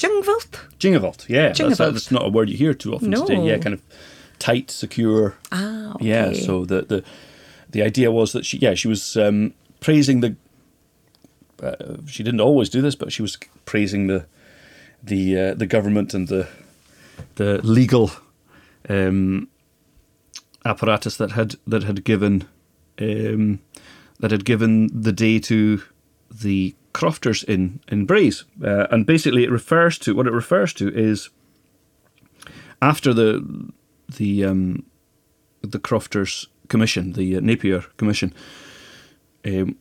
[0.02, 3.26] jingvalt jingvalt yeah that's, that's, not a word you hear too often no.
[3.26, 3.82] today yeah kind of
[4.38, 6.06] tight secure ah okay.
[6.06, 7.02] yeah so the the
[7.70, 10.36] the idea was that she yeah she was um, praising the
[11.62, 14.24] uh, she didn't always do this but she was praising the
[15.02, 16.46] the uh, the government and the
[17.34, 18.10] the legal
[18.88, 19.48] um,
[20.68, 22.46] apparatus that had that had given
[23.00, 23.60] um,
[24.20, 25.82] that had given the day to
[26.30, 30.88] the crofters in in Braes, uh, and basically it refers to what it refers to
[30.88, 31.30] is
[32.80, 33.72] after the
[34.16, 34.84] the um,
[35.62, 38.34] the crofters commission, the uh, Napier commission.
[39.44, 39.76] Um,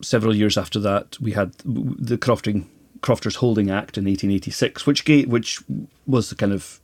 [0.00, 2.66] several years after that, we had the crofting
[3.02, 5.60] crofters holding act in 1886, which gave, which
[6.06, 6.80] was the kind of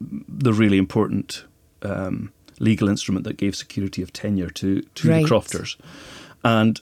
[0.00, 1.44] the really important
[1.82, 2.32] um,
[2.62, 5.22] legal instrument that gave security of tenure to to right.
[5.22, 5.76] the crofters,
[6.42, 6.80] and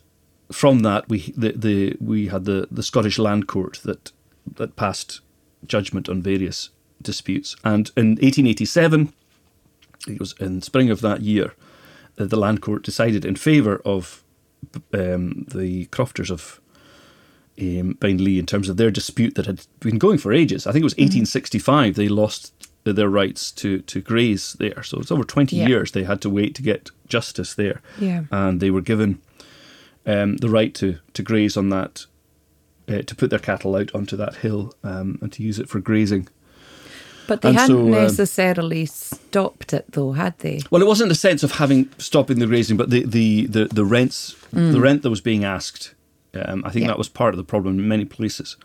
[0.53, 4.13] from that we the, the we had the the Scottish Land Court that
[4.57, 5.21] that passed
[5.67, 6.71] judgment on various
[7.03, 9.13] disputes, and in 1887,
[10.07, 11.55] it was in spring of that year,
[12.19, 14.23] uh, the Land Court decided in favour of
[14.93, 16.61] um, the crofters of
[17.61, 20.67] um, Lee in terms of their dispute that had been going for ages.
[20.67, 22.01] I think it was 1865 mm-hmm.
[22.01, 24.83] they lost their rights to to graze there.
[24.83, 25.69] So it's over twenty yeah.
[25.69, 27.81] years they had to wait to get justice there.
[27.99, 29.21] Yeah, and they were given
[30.07, 32.07] um, the right to to graze on that,
[32.89, 35.81] uh, to put their cattle out onto that hill um, and to use it for
[35.81, 36.29] grazing.
[37.27, 40.63] But they and hadn't so, um, necessarily stopped it, though, had they?
[40.69, 43.85] Well, it wasn't a sense of having stopping the grazing, but the the the, the
[43.85, 44.73] rents, mm.
[44.73, 45.95] the rent that was being asked.
[46.35, 46.89] Um, I think yeah.
[46.89, 48.57] that was part of the problem in many places.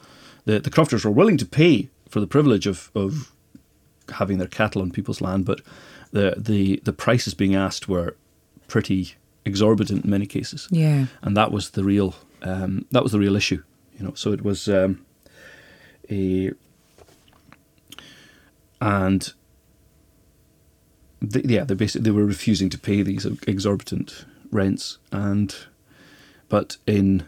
[0.46, 3.32] The the crofters were willing to pay for the privilege of of
[4.14, 5.62] having their cattle on people's land, but
[6.12, 8.16] the the the prices being asked were
[8.68, 9.16] pretty
[9.46, 10.68] exorbitant in many cases.
[10.72, 13.64] Yeah, and that was the real um, that was the real issue.
[13.98, 15.06] You know, so it was um,
[16.10, 16.52] a
[18.82, 19.34] and
[21.22, 25.56] the, yeah, they basically they were refusing to pay these exorbitant rents, and
[26.50, 27.22] but in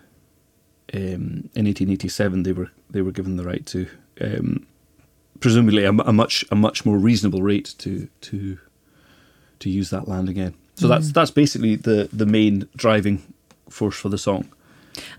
[0.93, 3.87] um, in 1887 they were they were given the right to
[4.21, 4.67] um,
[5.39, 8.57] presumably a, a, much a much more reasonable rate to to
[9.59, 10.53] to use that land again.
[10.75, 10.89] So mm.
[10.89, 13.21] that's that's basically the the main driving
[13.69, 14.49] force for the song.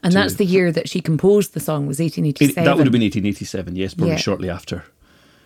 [0.02, 2.50] And to, that's the year that she composed the song was 1887.
[2.50, 4.16] It, that would have been 1887, yes, probably yeah.
[4.16, 4.84] shortly after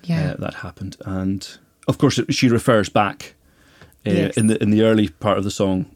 [0.04, 0.32] yeah.
[0.32, 0.96] Uh, that happened.
[1.04, 1.46] And
[1.88, 3.34] of course, it, she refers back
[4.06, 4.36] uh, yes.
[4.36, 5.86] in the in the early part of the song,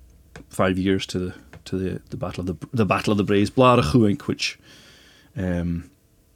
[0.48, 1.34] five years to the
[1.64, 4.58] to the, the battle of the the battle of the Braes, Blara Chuink, which
[5.36, 5.90] um,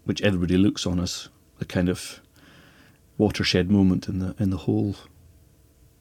[0.04, 2.20] which everybody looks on as the kind of
[3.20, 4.96] watershed moment in the in the whole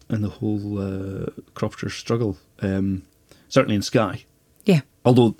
[0.10, 1.30] in the whole uh,
[1.90, 2.38] struggle.
[2.62, 3.04] Um,
[3.50, 4.24] certainly in Skye.
[4.66, 4.82] Yeah.
[5.06, 5.36] Although,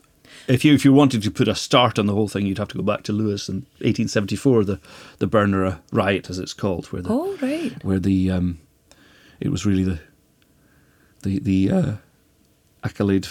[0.48, 2.68] if you if you wanted to put a start on the whole thing, you'd have
[2.70, 4.80] to go back to Lewis in 1874, the
[5.18, 7.84] the Bernera riot, as it's called, where the Oh, right.
[7.84, 8.60] where the um,
[9.40, 10.00] it was really the
[11.24, 11.94] the the uh,
[12.84, 13.28] accolade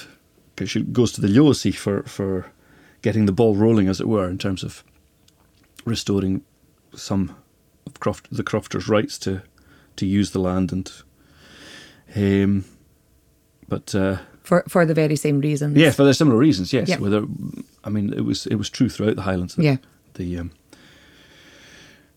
[0.61, 2.47] it goes to the Leosi for for
[3.03, 4.83] getting the ball rolling, as it were, in terms of
[5.85, 6.43] restoring
[6.95, 7.37] some
[8.01, 9.43] Croft, the crofters' rights to
[9.97, 10.93] to use the land and
[12.17, 12.65] um,
[13.69, 15.77] but uh, For for the very same reasons.
[15.77, 16.89] yeah, for the similar reasons, yes.
[16.89, 16.99] Yeah.
[17.01, 17.27] Whether
[17.85, 19.55] I mean, it was it was true throughout the Highlands.
[19.55, 19.77] That Yeah.
[20.15, 20.51] The um,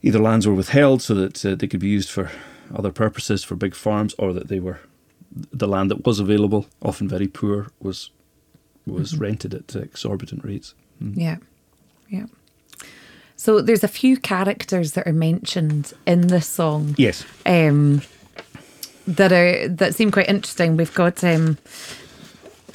[0.02, 2.32] either lands were withheld so that uh, they could be used for
[2.74, 4.80] other purposes, for big farms, or that they were
[5.58, 8.12] the land that was available, often very poor, was
[8.86, 9.22] was Mm-hmm.
[9.24, 10.74] rented at exorbitant rates.
[11.02, 11.14] Mm.
[11.16, 11.38] Yeah.
[12.10, 12.26] Yeah.
[13.42, 16.94] So there's a few characters that are mentioned in this song.
[17.00, 17.26] Yes.
[17.44, 18.04] Um
[19.08, 20.78] that are that seem quite interesting.
[20.78, 21.58] We've got um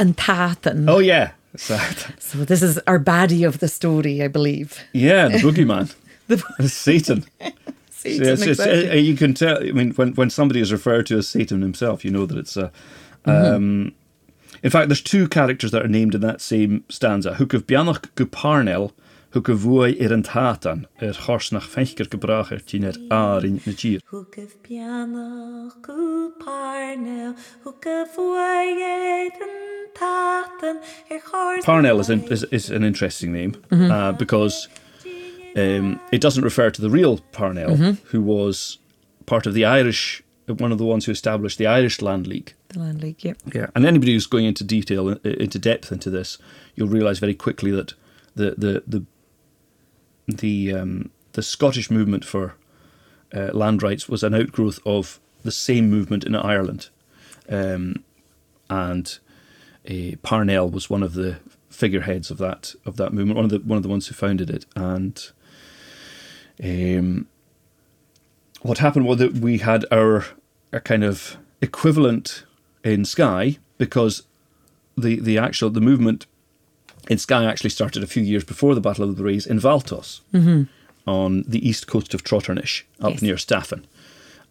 [0.01, 0.89] Antathan.
[0.89, 1.31] Oh yeah.
[1.55, 1.97] Sad.
[2.19, 4.81] So this is our baddie of the story, I believe.
[4.93, 5.95] Yeah, the boogeyman.
[6.27, 7.25] The Satan.
[7.91, 8.91] Satan, Yes, it's, exactly.
[8.91, 9.59] uh, you can tell.
[9.59, 12.57] I mean, when when somebody is referred to as Satan himself, you know that it's
[12.57, 12.73] a.
[13.25, 13.55] Mm-hmm.
[13.55, 13.95] Um,
[14.65, 17.35] in fact, there's two characters that are named in that same stanza.
[17.35, 18.91] Hoek of Bianach Guparnel,
[19.37, 23.73] hoek of Vui ir an Tatan, er horsnach fenchker gebracher, tien er ar in na
[23.73, 24.01] tier.
[24.09, 31.65] Hoek of piano, go parnel, hoek of waed and taten, er horse.
[31.65, 34.69] Parnell is, in, is, is an interesting name uh, because
[35.55, 38.79] um, it doesn't refer to the real Parnell, who was
[39.27, 42.55] part of the Irish, one of the ones who established the Irish Land League.
[42.69, 43.37] The land league, yep.
[43.55, 46.39] Yeah, and anybody who's going into detail, uh, into depth into this,
[46.75, 47.93] you'll realise very quickly that
[48.35, 49.05] the the the
[50.27, 52.55] the um, the Scottish movement for
[53.35, 56.89] uh, land rights was an outgrowth of the same movement in Ireland,
[57.49, 58.05] um,
[58.69, 59.19] and
[59.89, 61.39] uh, Parnell was one of the
[61.71, 64.51] figureheads of that of that movement, one of the one of the ones who founded
[64.51, 65.31] it, and
[66.63, 67.27] um,
[68.63, 70.25] what happened was that we had our
[70.85, 72.45] kind of equivalent
[72.85, 74.23] in Skye because
[74.97, 76.27] the the actual the movement
[77.09, 80.21] in Skye actually started a few years before the Battle of the Braes in Valtos
[81.07, 83.23] on the east coast of Trotternish up Yes.
[83.23, 83.87] near Staffin,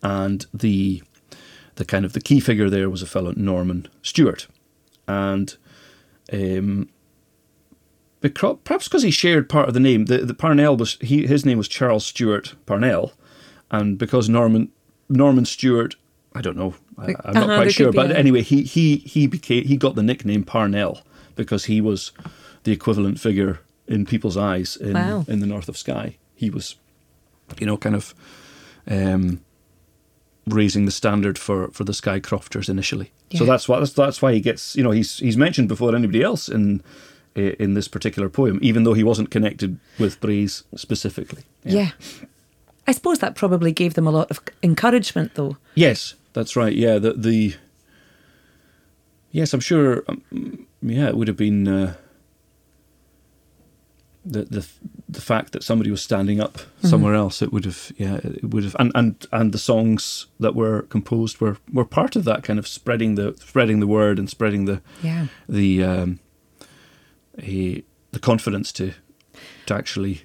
[0.02, 1.04] and the
[1.76, 4.48] the kind of the key figure there was a fellow Norman Stewart,
[5.08, 5.58] and
[6.34, 6.88] um,
[8.22, 11.58] perhaps because he shared part of the name, the the Parnell was he his name
[11.58, 13.13] was Charles Stewart Parnell,
[13.72, 14.72] and because Norman
[15.10, 15.96] Norman Stewart,
[16.34, 19.63] I don't know, I, I'm Uh-huh, not quite sure, but anyway, he he he became
[19.65, 21.02] he got the nickname Parnell
[21.36, 22.12] because he was
[22.63, 25.26] the equivalent figure in people's eyes in Wow.
[25.28, 26.17] in the north of Skye.
[26.36, 26.76] He was,
[27.60, 28.13] you know, kind of.
[28.88, 29.41] Um,
[30.48, 33.12] raising the standard for, for the Skye Crofters initially.
[33.34, 36.21] So that's why that's, that's why he gets you know he's he's mentioned before anybody
[36.21, 36.84] else in
[37.36, 41.41] in this particular poem, even though he wasn't connected with Breeze specifically.
[41.63, 41.91] Yeah.
[42.88, 45.58] I suppose that probably gave them a lot of encouragement, though.
[45.74, 46.74] Yes, that's right.
[46.76, 47.56] Yeah, the the
[49.32, 50.04] yes, I'm sure.
[50.08, 51.95] Um, yeah, it would have been uh,
[54.26, 54.67] the the
[55.08, 57.41] the fact that somebody was standing up somewhere else.
[57.41, 61.39] It would have yeah, it would have and and and the songs that were composed
[61.39, 64.82] were were part of that kind of spreading the spreading the word and spreading the
[65.04, 65.28] Yeah.
[65.48, 66.19] the um,
[67.41, 68.93] a, the confidence to
[69.67, 70.24] to actually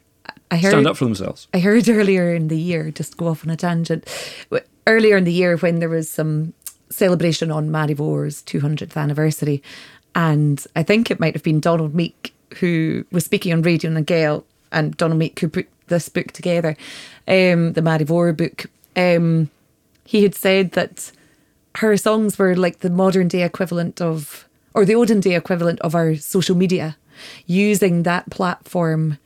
[0.51, 1.47] I heard stand up for themselves.
[1.53, 4.09] I heard earlier in the year, just go off on a tangent,
[4.87, 6.55] earlier in the year when there was some
[6.91, 9.63] celebration on Marivor's 200th anniversary,
[10.15, 14.45] and I think it might have been Donald Meek who was speaking on Radio Gael,
[14.73, 16.77] and Donald Meek who put this book together,
[17.29, 18.67] um, the Marivor book.
[18.97, 19.51] Um,
[20.05, 21.13] he had said that
[21.77, 25.95] her songs were like the modern day equivalent of, or the olden day equivalent of
[25.95, 26.97] our social media,
[27.47, 29.19] using that platform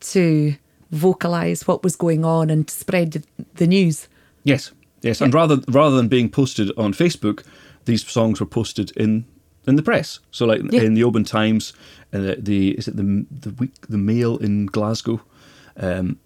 [0.00, 0.54] to
[0.90, 3.22] vocalize what was going on and to spread the,
[3.54, 4.08] the news.
[4.44, 4.72] Yes,
[5.02, 7.44] yes, and rather rather than being posted on Facebook,
[7.84, 9.26] these songs were posted in
[9.66, 10.20] in the press.
[10.30, 10.82] So, like Yeah.
[10.82, 11.72] in the Oban Times,
[12.12, 15.20] and the, the is it the the week the Mail in Glasgow,
[15.76, 16.18] um,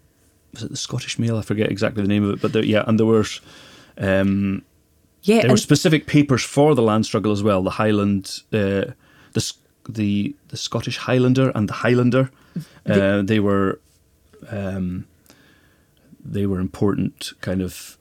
[0.53, 1.37] was it the Scottish Mail?
[1.37, 3.25] I forget exactly the name of it, but there, yeah, and there were.
[3.97, 4.63] Um,
[5.23, 7.63] Yeah, there were specific papers for the land struggle as well.
[7.63, 8.93] The Highland, uh,
[9.33, 9.53] the
[9.89, 12.29] the the Scottish Highlander and the Highlander.
[12.85, 13.79] Uh, they were,
[14.49, 15.05] um,
[16.23, 17.97] they were important kind of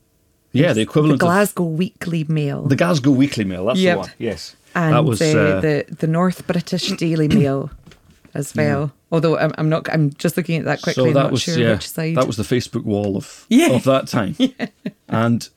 [0.52, 2.62] Yeah, the the equivalent of Glasgow Weekly Mail.
[2.68, 3.64] the Glasgow Weekly Mail.
[3.66, 3.94] That's Yep.
[3.94, 4.10] the one.
[4.18, 7.70] Yes, and that was uh, uh, the the North British Daily Mail
[8.34, 8.92] as well.
[9.12, 11.02] Although I'm, I'm not, I'm just looking at that quickly.
[11.04, 12.16] so I'm that not was sure yeah, which side.
[12.16, 13.70] that was the Facebook wall of Yeah.
[13.76, 14.34] of that time.
[15.08, 15.48] And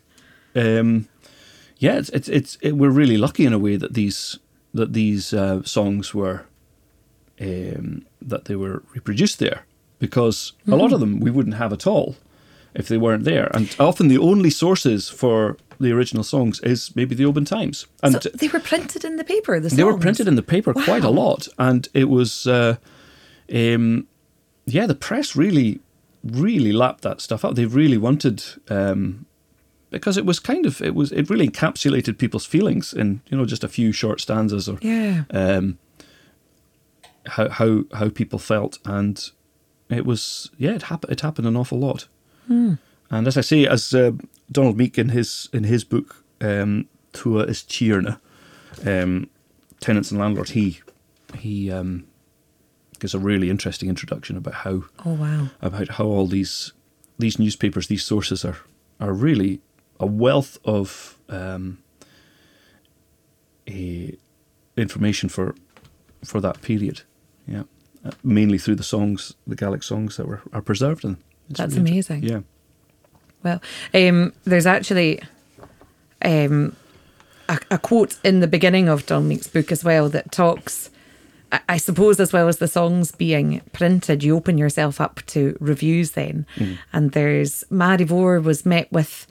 [0.55, 1.07] um,
[1.79, 4.37] yeah, it's it's, it's it, we're really lucky in a way that these
[4.73, 6.45] that these uh, songs were
[7.41, 9.65] um, that they were reproduced there
[9.99, 10.93] because a lot Hmm.
[10.95, 12.15] of them we wouldn't have at all
[12.77, 13.47] if they weren't there.
[13.53, 17.85] And often the only sources for the original songs is maybe the Oban Times.
[18.01, 19.59] And so they were printed in the paper.
[19.59, 22.75] The they were printed in the paper quite a lot, and it was, uh,
[23.53, 24.07] um,
[24.65, 25.79] yeah, the press really,
[26.23, 27.55] really lapped that stuff up.
[27.55, 29.25] They really wanted, um,
[29.89, 33.45] because it was kind of, it was, it really encapsulated people's feelings in, you know,
[33.45, 35.23] just a few short stanzas or Yeah.
[35.31, 35.77] um,
[37.25, 39.31] how how how people felt, and
[39.89, 41.11] it was, yeah, it happened.
[41.13, 42.07] It happened an awful lot.
[42.49, 44.11] And as I say, as uh,
[44.51, 48.19] Donald Meek in his in his book um, Tuath is Tighearna,
[48.85, 49.29] um,
[49.79, 50.79] tenants and landlords, he
[51.37, 52.05] he um,
[52.99, 55.49] gives a really interesting introduction about how Oh wow.
[55.61, 56.73] about how all these
[57.19, 58.57] these newspapers, these sources are
[58.99, 59.61] are really
[59.99, 61.79] a wealth of um,
[63.67, 64.11] eh,
[64.75, 65.55] information for
[66.23, 67.01] for that period.
[67.47, 67.63] Yeah,
[68.05, 71.05] uh, mainly through the songs, the Gaelic songs that were are preserved.
[71.05, 71.17] And
[71.49, 72.23] it's That's really amazing.
[72.23, 72.39] Yeah.
[73.43, 73.61] Well,
[73.93, 75.21] um, there's actually
[76.23, 76.75] um,
[77.47, 80.89] a, a quote in the beginning of Don Meek's book as well that talks.
[81.51, 85.55] I- I suppose as well as the songs being printed, you open yourself up to
[85.61, 86.45] reviews then,
[86.91, 89.25] and there's Màiri Mhòr was met with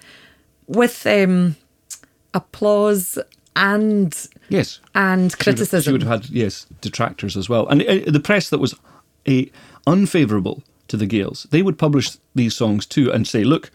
[0.67, 1.57] with um,
[2.33, 3.19] applause
[3.55, 4.81] and Yes.
[4.95, 5.83] and She would- criticism.
[5.83, 8.75] She would have had yes detractors as well, and uh, the press that was
[9.29, 9.51] a
[9.87, 13.71] unfavourable to the Gaels, they would publish these songs too and say, "Look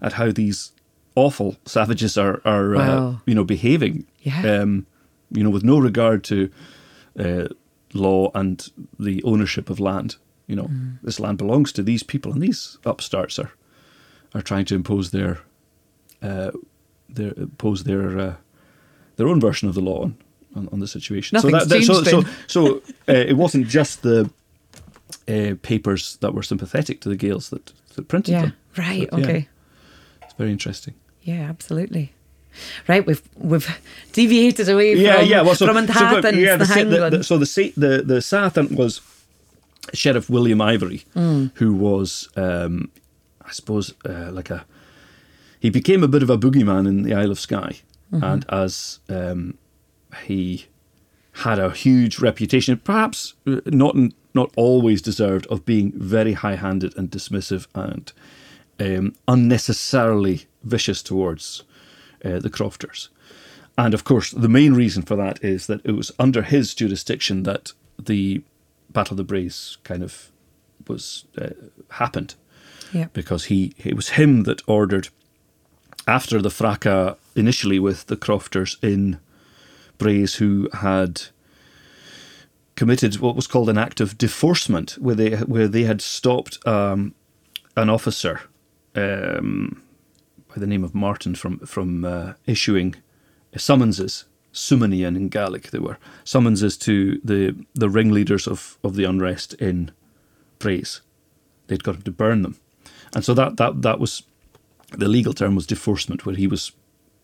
[0.00, 0.72] at how these
[1.14, 4.62] awful savages are are uh, you know behaving, Yeah.
[4.62, 4.86] um,
[5.30, 6.50] you know, with no regard to
[7.18, 7.48] uh,
[7.94, 8.68] law and
[9.00, 10.16] the ownership of land.
[10.46, 10.98] You know, Mm.
[11.02, 13.50] this land belongs to these people, and these upstarts are
[14.34, 15.38] are trying to impose their
[16.22, 16.50] uh,
[17.14, 18.34] their impose their uh,
[19.16, 20.16] their own version of the law on,
[20.54, 21.38] on, on the situation.
[21.40, 22.26] So so changed so, then.
[22.46, 22.76] so
[23.08, 24.30] uh, it wasn't just the
[25.28, 28.52] uh, papers that were sympathetic to the Gaels that, that printed yeah, them.
[28.76, 29.08] right.
[29.12, 29.48] Yeah, okay.
[30.22, 30.94] it's very interesting.
[31.22, 32.12] Yeah, absolutely.
[32.88, 33.68] Right, we've we've
[34.12, 35.42] deviated away yeah, from yeah.
[35.42, 38.72] Well, so, from so, but, yeah, the, the, the, the, so the the the Southant
[38.72, 39.00] was
[39.94, 41.50] Sheriff William Ivory, Mm.
[41.54, 42.90] who was, um,
[43.44, 44.64] I suppose, uh, like a.
[45.60, 47.80] He became a bit of a boogeyman in the Isle of Skye,
[48.12, 48.24] Mm-hmm.
[48.24, 49.58] and as um,
[50.24, 50.66] he
[51.38, 53.96] had a huge reputation, perhaps uh, not
[54.34, 58.12] not always deserved, of being very high-handed and dismissive and
[58.78, 61.64] um, unnecessarily vicious towards
[62.24, 63.08] uh, the crofters.
[63.76, 67.44] And of course, the main reason for that is that it was under his jurisdiction
[67.44, 68.42] that the
[68.90, 70.30] Battle of the Braes kind of
[70.86, 71.50] was uh,
[71.90, 72.34] happened
[72.92, 73.06] yeah.
[73.12, 75.08] because he it was him that ordered
[76.06, 79.18] after the fracas initially with the crofters in
[79.98, 81.22] Braes who had
[82.76, 87.14] committed what was called an act of deforcement where they where they had stopped um,
[87.76, 88.42] an officer
[88.94, 89.82] um,
[90.48, 92.94] by the name of Martin from from uh, issuing
[93.56, 99.54] summonses summonia in Gaelic they were summonses to the the ringleaders of of the unrest
[99.54, 99.90] in
[100.58, 101.00] Braes
[101.68, 102.56] they'd got him to burn them.
[103.14, 104.24] And so that that that was
[104.90, 106.72] the legal term was deforcement where he was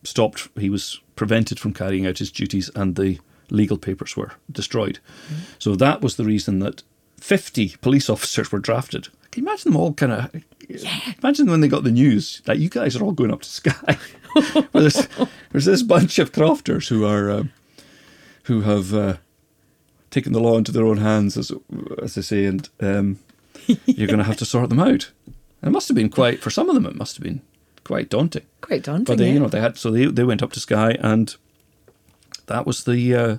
[0.05, 3.19] stopped he was prevented from carrying out his duties and the
[3.51, 4.99] legal papers were destroyed.
[5.59, 6.83] So that was the reason that
[7.19, 9.09] 50 police officers were drafted.
[9.31, 10.45] Can you imagine them all kind of
[11.23, 13.99] imagine when they got the news that you guys are all going up to Skye.
[14.73, 15.07] There's,
[15.53, 17.53] there's this bunch of crofters who are um,
[18.45, 19.17] who have uh,
[20.11, 21.53] taken the law into their own hands as
[22.03, 23.21] as they say and um,
[23.87, 25.13] you're going to have to sort them out.
[25.63, 27.43] And it must have been quite for some of them it must have been
[27.85, 29.05] quite daunting Quite daunting.
[29.05, 29.35] but they, yeah.
[29.35, 31.37] you know, they had so they they went up to Skye, and
[32.47, 33.37] that was the uh,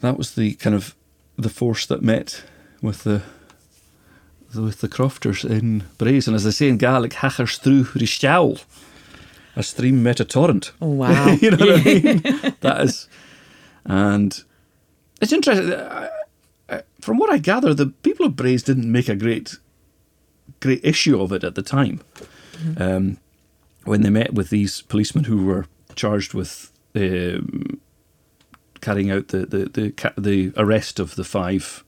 [0.00, 0.94] that was the kind of
[1.36, 2.44] the force that met
[2.80, 3.22] with the,
[4.54, 8.64] the with the crofters in Braes, and as they say in Gaelic, "Hachers through Ristewl,"
[9.56, 10.72] a stream met a torrent.
[10.80, 11.32] Oh, wow.
[11.40, 12.22] you know what I mean?
[12.60, 13.08] that is,
[13.84, 14.42] and
[15.20, 15.72] it's interesting.
[15.72, 16.08] I,
[16.68, 19.56] I, from what I gather, the people of Braes didn't make a great
[20.60, 22.00] great issue of it at the time.
[22.76, 23.18] Um,
[23.84, 27.80] when they met with these policemen who were charged with um,
[28.80, 31.84] carrying out the the, the the arrest of the five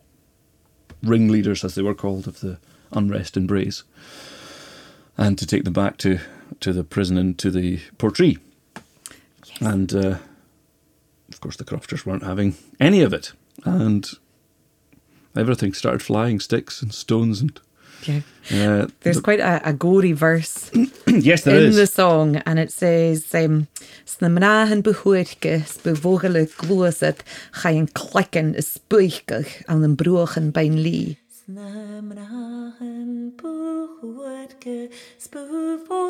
[1.02, 2.58] ringleaders, as they were called, of the
[2.92, 3.82] unrest in Braes,
[5.16, 6.18] and to take them back to
[6.60, 8.38] to the prison and to the Portree.
[9.60, 10.18] And uh,
[11.30, 13.32] of course, the crofters weren't having any of it,
[13.64, 14.08] and
[15.36, 17.60] everything started flying, sticks and stones and.
[18.06, 18.20] Yeah.
[18.50, 20.70] Uh, There's the- quite a, a gory verse
[21.06, 21.76] yes, there in is.
[21.76, 23.66] the song, and it says, um,
[24.06, 30.82] Sna mrahan behoorke, spevogele gloset, ga een klikken is spuigig aan een brochen bij een
[31.48, 31.60] lie.
[31.60, 34.90] Sna mrahan behoorke,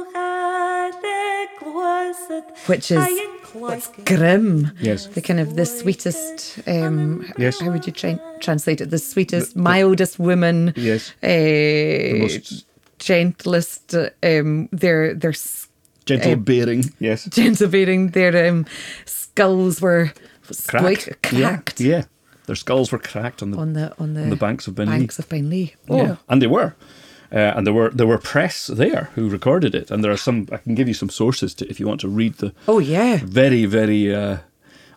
[0.09, 3.07] spevogele gloset, Which is
[3.55, 4.71] it's grim.
[4.81, 5.07] Yes.
[5.07, 7.61] The kind of the sweetest, um, Yes.
[7.61, 8.91] how would you tra- translate it?
[8.91, 10.73] The sweetest, mildest woman.
[10.77, 11.13] Yes.
[11.23, 12.65] Uh, most-
[12.99, 13.95] gentlest.
[14.23, 15.33] Um, their their
[16.07, 17.25] Gentle uh, bearing, yes.
[17.31, 18.11] gentle beating.
[18.13, 18.65] Their um,
[19.05, 20.11] skulls were
[20.67, 21.03] Cracked.
[21.03, 22.05] spiked- cracked Yeah, yeah.
[22.49, 24.89] Their skulls were cracked on the, on the on the, on the banks of Ben
[24.91, 24.99] Lee.
[24.99, 25.75] banks of Ben Lee.
[25.89, 26.75] Oh, Yeah, and they were.
[27.31, 30.47] Uh, and there were there were press there who recorded it, and there are some.
[30.51, 33.21] I can give you some sources to, if you want to read the oh yeah.
[33.23, 34.39] very very uh,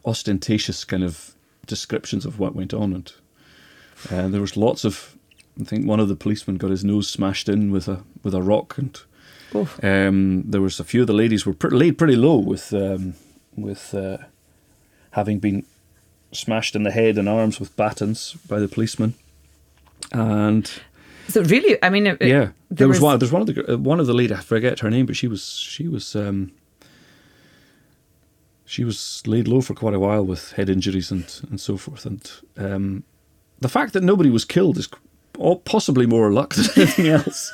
[0.06, 1.36] ostentatious kind of
[1.68, 3.14] descriptions of what went on, and
[4.10, 5.16] uh, there was lots of.
[5.60, 8.42] I think one of the policemen got his nose smashed in with a with a
[8.42, 8.98] rock, and
[9.54, 9.68] Oh.
[9.84, 13.16] um, there was a few of the ladies were pretty, laid pretty low with um,
[13.58, 14.18] with uh,
[15.12, 15.66] having been
[16.32, 19.14] smashed in the head and arms with batons by the policeman,
[20.12, 20.72] and
[21.28, 23.20] So really, I mean, it, yeah, there there was, was- one.
[23.20, 24.34] There's one of the uh, one of the lady.
[24.34, 26.52] I forget her name, but she was she was um,
[28.66, 32.06] she was laid low for quite a while with head injuries and and so forth.
[32.06, 33.04] And um,
[33.60, 34.90] the fact that nobody was killed is
[35.66, 37.52] possibly more luck than anything else.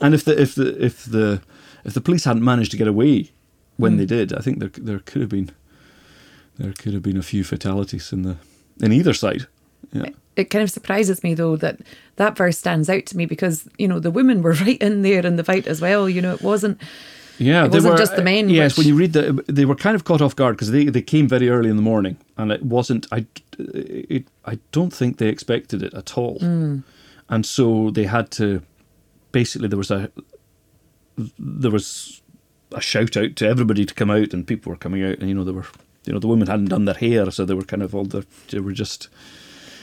[0.00, 1.40] and if the if the if the
[1.84, 3.30] if the police hadn't managed to get away
[3.76, 5.50] when they did, I think there there could have been
[6.58, 8.36] there could have been a few fatalities in the
[8.80, 9.46] in either side.
[9.92, 10.08] Yeah.
[10.36, 11.78] it kind of surprises me though that
[12.16, 15.24] that verse stands out to me because you know the women were right in there
[15.26, 16.08] in the fight as well.
[16.08, 16.80] You know, it wasn't.
[17.38, 19.64] Yeah, It they wasn't were, just the men, Yes, which- when you read the, they
[19.64, 22.16] were kind of caught off guard because they, they came very early in the morning,
[22.36, 23.08] and it wasn't.
[23.10, 23.26] I,
[23.58, 26.78] it, I don't think they expected it at all, Hmm.
[27.28, 28.62] and so they had to.
[29.32, 30.12] Basically, there was a
[31.38, 32.22] there was
[32.72, 35.34] a shout out to everybody to come out, and people were coming out, and you
[35.34, 35.66] know they were.
[36.06, 38.26] You know the women hadn't done their hair, so they were kind of all the.
[38.50, 39.08] They were just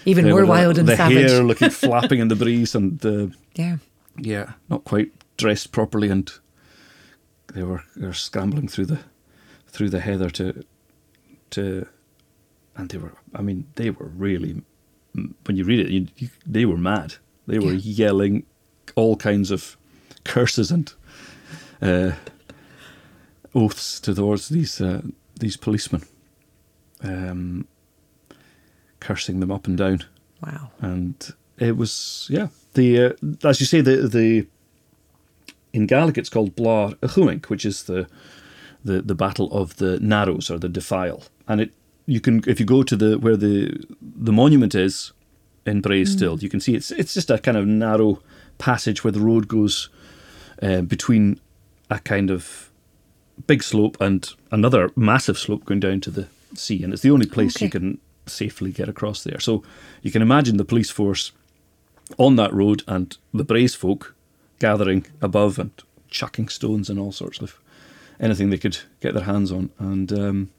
[0.06, 1.30] Even more were, wild and the savage.
[1.32, 3.78] hair looking flapping in the breeze, and uh, Yeah.
[4.18, 6.32] yeah, not quite dressed properly, and
[7.54, 9.00] they were they were scrambling through the
[9.68, 10.64] through the heather to
[11.52, 11.88] to,
[12.76, 13.14] and they were.
[13.36, 14.62] I mean, they were really.
[15.46, 17.16] When you read it, you, you, they were mad.
[17.48, 18.06] They were Yeah.
[18.08, 18.46] yelling
[18.96, 19.76] all kinds of
[20.24, 20.94] curses and
[21.82, 22.12] uh,
[23.54, 25.02] oaths towards these uh,
[25.40, 26.04] these policemen,
[27.04, 27.68] um,
[29.00, 30.04] cursing them up and down.
[30.44, 30.72] Wow.
[30.80, 34.48] and it was yeah the uh, as you say the the
[35.74, 38.08] in Gaelic it's called Blàr a' Chumhaing, which is the
[38.84, 41.74] the the battle of the Narrows or the Defile, and it
[42.08, 45.14] you can if you go to the where the the monument is
[45.66, 48.20] in Bray still you can see it's it's just a kind of narrow
[48.58, 49.90] passage where the road goes
[50.62, 51.40] uh, between
[51.92, 52.72] a kind of
[53.46, 56.28] big slope and another massive slope going down to the
[56.58, 59.40] sea, and it's the only place you can safely get across there.
[59.40, 59.64] So
[60.02, 61.32] you can imagine the police force
[62.18, 64.16] on that road and the Braes folk
[64.60, 65.72] gathering above and
[66.10, 67.60] chucking stones and all sorts of
[68.20, 69.72] anything they could get their hands on.
[69.80, 70.52] And um,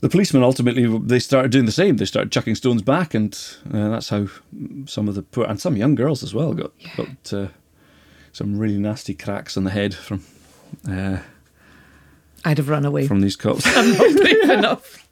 [0.00, 1.96] the policemen ultimately they started doing the same.
[1.96, 3.34] They started chucking stones back, and
[3.72, 4.26] uh, that's how
[4.86, 7.48] some of the poor and some young girls as well got got uh,
[8.32, 10.22] some really nasty cracks on the head from
[10.88, 11.18] uh,
[12.44, 13.06] I'd have run away.
[13.06, 13.64] from these cops.
[13.76, 15.08] I'm not brave enough.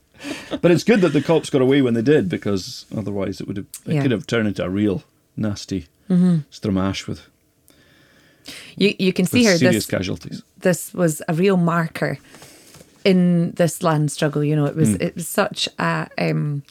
[0.60, 3.56] but it's good that the cops got away when they did because otherwise it would
[3.56, 4.02] have it Yeah.
[4.02, 5.02] could have turned into a real
[5.36, 7.22] nasty stramash with,
[8.76, 10.42] You you can see here serious this casualties.
[10.58, 12.18] this was a real marker
[13.04, 14.44] in this land struggle.
[14.44, 15.00] You know, it was Hmm.
[15.02, 16.62] it was such a um,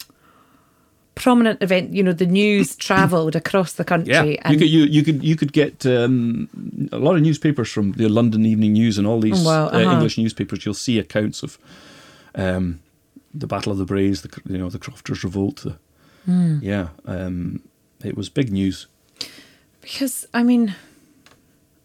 [1.23, 1.93] prominent event.
[1.93, 5.35] You know, the news travelled across the country, Yeah, you could you, you could you
[5.35, 6.47] could get um,
[6.91, 9.91] a lot of newspapers from the London Evening News and all these Oh, uh, uh-huh.
[9.93, 10.65] English newspapers.
[10.65, 11.57] You'll see accounts of
[12.35, 12.79] um,
[13.33, 15.57] the Battle of the Braes, the you know the Crofters Revolt.
[15.63, 15.75] The,
[16.25, 16.59] Hmm.
[16.61, 17.61] Yeah, um,
[18.05, 18.85] it was big news.
[19.81, 20.75] because I mean,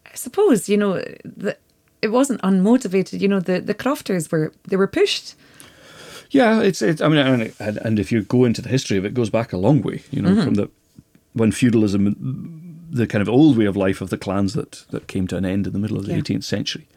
[0.05, 1.01] I suppose you know
[1.43, 1.57] the,
[2.01, 3.19] it wasn't unmotivated.
[3.19, 5.35] You know, the the crofters were they were pushed.
[6.31, 7.01] Yeah, it's it.
[7.01, 9.53] I mean, and, and if you go into the history of it, it goes back
[9.53, 10.03] a long way.
[10.11, 10.69] You know, from the
[11.33, 12.15] when feudalism,
[12.91, 15.45] the kind of old way of life of the clans that that came to an
[15.45, 16.19] end in the middle of the Yeah.
[16.21, 16.87] 18th century,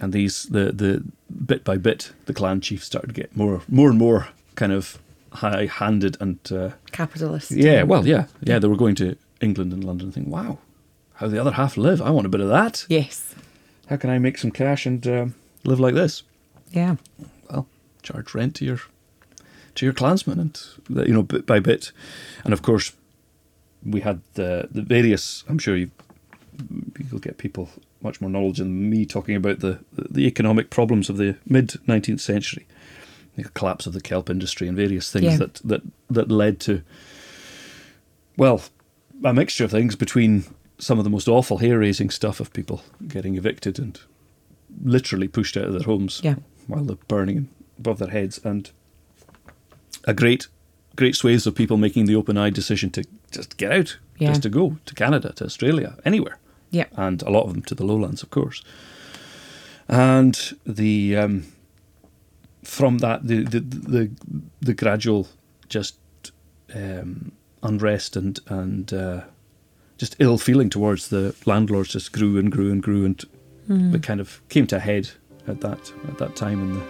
[0.00, 1.02] and these the the
[1.46, 4.98] bit by bit the clan chiefs started to get more more and more kind of
[5.32, 7.50] high handed and uh, Capitalist.
[7.52, 8.58] yeah, well, yeah, yeah.
[8.58, 10.58] They were going to England and London and think, wow,
[11.14, 12.02] how the other half live.
[12.02, 12.84] I want a bit of that.
[12.88, 13.34] Yes.
[13.88, 16.24] how can I make some cash and um, live like this?
[16.72, 16.96] Yeah.
[18.02, 18.80] Charge rent to your
[19.76, 20.60] to your clansmen, and
[21.06, 21.92] you know bit by bit,
[22.44, 22.92] and of course,
[23.84, 25.44] we had the the various.
[25.48, 25.90] I'm sure you
[27.10, 27.70] you'll get people
[28.02, 32.20] much more knowledge than me talking about the the economic problems of the mid 19th
[32.20, 32.66] century,
[33.36, 35.36] the collapse of the kelp industry and various things Yeah.
[35.36, 36.82] that that that led to
[38.36, 38.62] well
[39.24, 40.44] a mixture of things between
[40.78, 44.00] some of the most awful hair raising stuff of people getting evicted and
[44.82, 46.36] literally pushed out of their homes Yeah.
[46.66, 47.48] while they're burning
[47.80, 48.70] above their heads and
[50.04, 50.46] a great
[50.96, 54.28] great swathes of people making the open eyed decision to just get out Yeah.
[54.28, 56.38] just to go to canada to australia anywhere
[56.70, 56.86] Yeah.
[56.96, 58.62] and a lot of them to the lowlands of course
[59.88, 61.44] and the um,
[62.64, 64.10] from that the the the,
[64.60, 65.26] the gradual
[65.68, 65.96] just
[66.74, 69.20] um, unrest and and uh,
[69.98, 73.24] just ill feeling towards the landlords just grew and grew and grew and
[73.94, 75.10] it kind of came to a head
[75.46, 76.82] at that at that time in the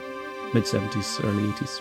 [0.55, 1.81] mid seventies, early eighties.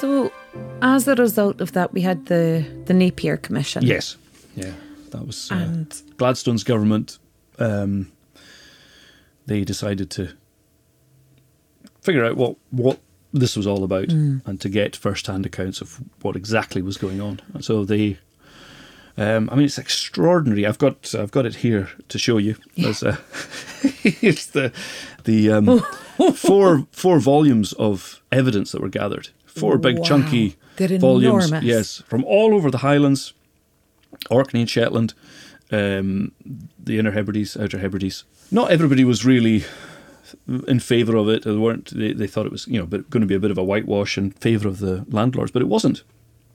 [0.00, 0.32] So,
[0.82, 3.82] as a result of that, we had the the Napier Commission.
[3.84, 4.16] Yes,
[4.54, 4.72] yeah,
[5.10, 7.18] that was uh, And Gladstone's government.
[7.58, 8.12] Um,
[9.46, 10.28] they decided to
[12.06, 12.98] figure out what what
[13.32, 17.38] this was all about and to get first-hand accounts of what exactly was going on.
[17.52, 18.16] And so they,
[19.18, 20.64] um, I mean, it's extraordinary.
[20.64, 22.56] I've got I've got it here to show you.
[22.78, 23.12] There's a,
[24.02, 24.72] here's the
[25.24, 25.80] the um,
[26.34, 29.28] four four volumes of evidence that were gathered.
[29.46, 30.04] Four big Wow.
[30.04, 31.46] chunky They're volumes.
[31.48, 31.64] enormous.
[31.64, 33.32] Yes, from all over the Highlands,
[34.30, 35.14] Orkney and Shetland,
[35.72, 36.32] um,
[36.78, 38.24] the Inner Hebrides, Outer Hebrides.
[38.50, 39.64] Not everybody was really
[40.66, 41.44] in favour of it.
[41.44, 41.96] They weren't.
[41.96, 44.16] They, they thought it was you know going to be a bit of a whitewash
[44.18, 46.02] in favour of the landlords, but it wasn't.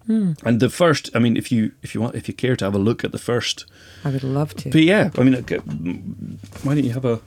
[0.07, 0.33] Hmm.
[0.43, 2.73] And the first, I mean, if you if you want if you care to have
[2.75, 3.65] a look at the first,
[4.03, 4.69] I would love to.
[4.71, 7.19] but yeah, I mean, why don't you have a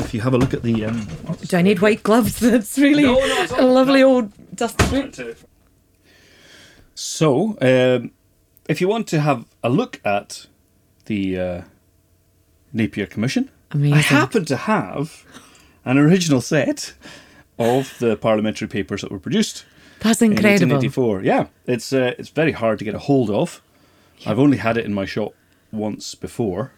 [0.00, 1.06] if you have a look at the um,
[1.42, 2.40] Do I need white gloves?
[2.40, 5.36] That's really No, no, a all- lovely old dusty boot.
[6.94, 8.10] So, um,
[8.68, 10.46] if you want to have a look at
[11.06, 11.62] the uh,
[12.72, 13.94] Napier Commission, Amazing.
[13.94, 15.24] I happen to have
[15.84, 16.94] an original set
[17.58, 19.64] of the parliamentary papers that were produced
[20.00, 20.74] That's in incredible.
[20.76, 21.22] 1884.
[21.22, 23.60] Yeah, it's uh, it's very hard to get a hold of.
[24.26, 25.32] I've only had it in my shop
[25.72, 26.72] once before.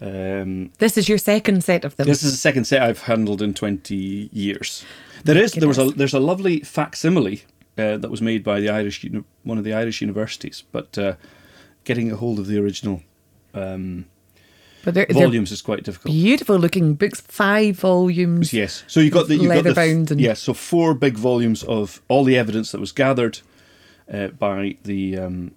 [0.00, 2.06] Um, This is your second set of them.
[2.06, 4.84] this is the second set I've handled in twenty years.
[5.24, 7.42] There is there was a there's a lovely facsimile
[7.78, 9.04] uh, that was made by the Irish
[9.44, 11.14] one of the Irish universities, but uh,
[11.84, 13.02] getting a hold of the original
[13.54, 14.06] um,
[14.84, 16.12] but they're, they're volumes is quite difficult.
[16.12, 18.52] beautiful looking books, five volumes.
[18.52, 21.62] Yes, so you got the you got the Leather-bound and- yes, so four big volumes
[21.62, 23.40] of all the evidence that was gathered
[24.12, 25.52] uh, by the um,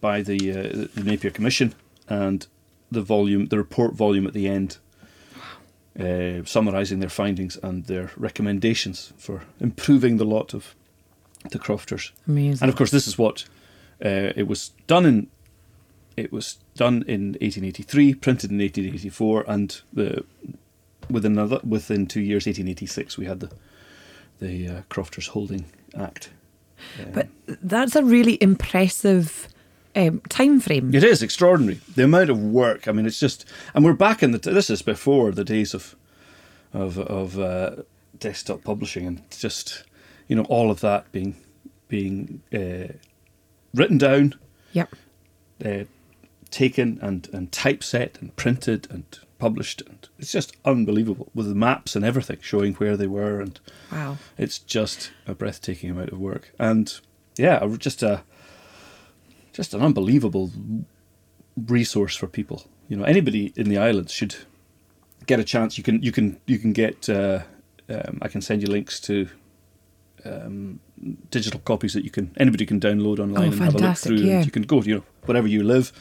[0.00, 1.74] by the, uh, the Napier Commission
[2.08, 2.46] and
[2.90, 4.78] the volume, the report volume at the end,
[5.98, 10.74] uh, summarising their findings and their recommendations for improving the lot of
[11.50, 12.12] the crofters.
[12.26, 12.62] Amazing.
[12.62, 13.44] And of course, this is what
[14.04, 15.28] uh, it was done in.
[16.16, 20.24] It was done in 1883, printed in 1884, and the
[21.10, 23.50] within another within two years, 1886, we had the
[24.38, 25.64] the uh, Crofters Holding
[25.98, 26.30] Act.
[27.00, 27.28] Um, But
[27.62, 29.48] that's a really impressive
[29.94, 30.94] um, time frame.
[30.94, 31.80] It is extraordinary.
[31.94, 32.86] The amount of work.
[32.86, 34.38] I mean, it's just, and we're back in the.
[34.38, 35.96] This is before the days of,
[36.72, 37.76] of of uh,
[38.18, 39.84] desktop publishing, and just,
[40.28, 41.36] you know, all of that being
[41.88, 42.92] being uh,
[43.74, 44.34] written down,
[44.72, 44.94] Yep.
[45.64, 45.84] uh,
[46.56, 49.04] taken and and typeset and printed and
[49.38, 53.60] published, and it's just unbelievable with the maps and everything showing where they were, and
[53.92, 54.16] Wow.
[54.38, 56.86] it's just a breathtaking amount of work, and
[57.36, 58.22] yeah, just a
[59.52, 60.50] just an unbelievable
[61.66, 62.58] resource for people.
[62.88, 64.34] You know, anybody in the islands should
[65.26, 65.76] get a chance.
[65.78, 67.08] You can you can you can get.
[67.08, 67.40] Uh,
[67.88, 69.28] um, I can send you links to
[70.24, 70.80] um,
[71.30, 74.08] digital copies that you can anybody can download online Oh, and have a look fantastic,
[74.08, 74.26] through.
[74.26, 74.36] yeah.
[74.38, 75.92] And you can go, you know, wherever you live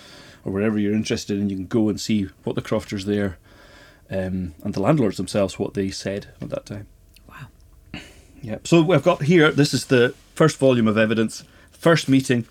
[0.46, 3.38] or wherever you're interested in, you can go and see what the crofters there
[4.10, 6.88] um, and the landlords themselves what they said at that time.
[7.28, 7.48] Wow.
[8.42, 8.60] Yeah.
[8.64, 9.52] So we've got here.
[9.52, 11.44] This is the first volume of evidence.
[11.72, 12.46] First meeting,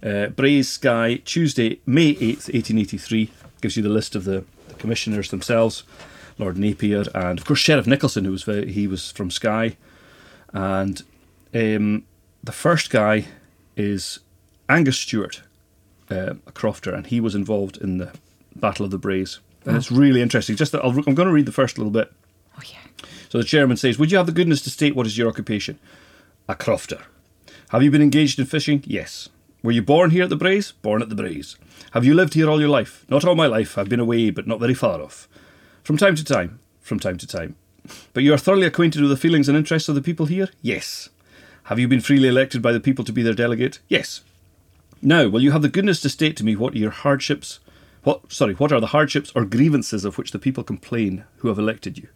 [0.00, 3.32] uh, Braes Skye, Tuesday, May eighth, eighteen eighty-three.
[3.60, 5.82] Gives you the list of the, the commissioners themselves,
[6.38, 9.76] Lord Napier, and of course Sheriff Nicolson, who was very, he was from Skye,
[10.52, 11.02] and
[11.52, 12.04] um,
[12.44, 13.26] the first guy
[13.76, 14.20] is
[14.68, 15.42] Angus Stewart,
[16.10, 18.12] uh, a crofter, and he was involved in the
[18.56, 19.38] Battle of the Braes.
[19.64, 20.56] and it's really interesting.
[20.56, 22.12] Just that I'll, I'm going to read the first little bit.
[22.58, 23.06] Oh, yeah.
[23.28, 25.78] So the chairman says, Would you have the goodness to state what is your occupation?
[26.48, 27.02] A crofter.
[27.68, 28.82] Have you been engaged in fishing?
[28.86, 29.28] Yes.
[29.62, 30.72] Were you born here at the Braes?
[30.82, 31.56] Born at the Braes.
[31.92, 33.04] Have you lived here all your life?
[33.08, 33.78] Not all my life.
[33.78, 35.28] I've been away, but not very far off.
[35.84, 36.58] From time to time.
[36.80, 37.56] From time to time.
[38.12, 40.48] But you are thoroughly acquainted with the feelings and interests of the people here?
[40.62, 41.08] Yes.
[41.64, 43.78] Have you been freely elected by the people to be their delegate?
[43.88, 44.22] Yes.
[45.02, 47.60] Now, will you have the goodness to state to me what your hardships,
[48.02, 51.58] what sorry, what are the hardships or grievances of which the people complain who have
[51.58, 52.08] elected you?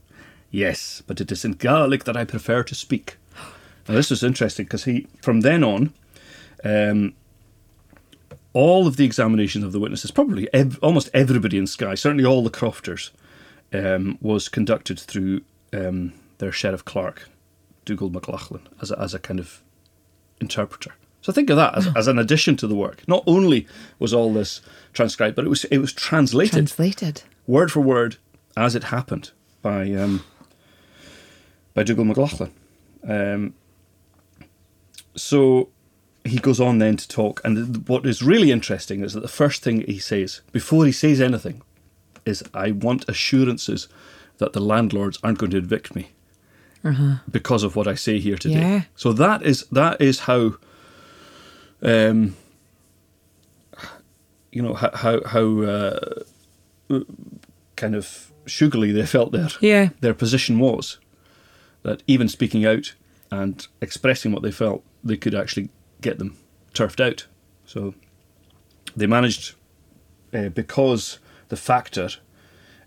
[0.51, 3.17] Yes, but it is in Gaelic that I prefer to speak.
[3.89, 5.93] Now, this was interesting because he, from then on,
[6.63, 7.15] um,
[8.53, 12.45] all of the examinations of the witnesses, probably ev- almost everybody in Skye, certainly all
[12.45, 13.11] the crofters,
[13.73, 17.29] um, was conducted through um, their sheriff clerk,
[17.85, 19.63] Dougal McLaughlin, as a, as a kind of
[20.41, 20.95] interpreter.
[21.25, 23.03] So think of that as, as an addition to the work.
[23.09, 23.67] Not only
[23.99, 24.61] was all this
[24.93, 27.23] transcribed, but it was it was translated Translated.
[27.47, 28.17] word for word
[28.59, 29.31] as it happened
[29.63, 30.23] by um,
[31.73, 32.53] by Dougal McLaughlin.
[33.09, 33.55] Um,
[35.17, 35.71] so
[36.25, 39.63] he goes on then to talk, and what is really interesting is that the first
[39.63, 41.63] thing he says before he says anything
[42.27, 43.89] is, "I want assurances
[44.37, 46.11] that the landlords aren't going to evict me
[47.31, 48.83] because of what I say here today." Yeah.
[48.95, 50.57] So that is that is how.
[51.85, 52.37] Um,
[54.53, 56.15] you know how how, how uh,
[57.77, 59.91] kind of sugary they felt their Yeah.
[60.01, 60.99] their position was.
[61.83, 62.95] That even speaking out
[63.31, 65.69] and expressing what they felt, they could actually
[66.01, 66.37] get them
[66.73, 67.27] turfed out.
[67.67, 67.95] So
[68.97, 69.55] they managed,
[70.33, 71.19] uh, because
[71.49, 72.09] the factor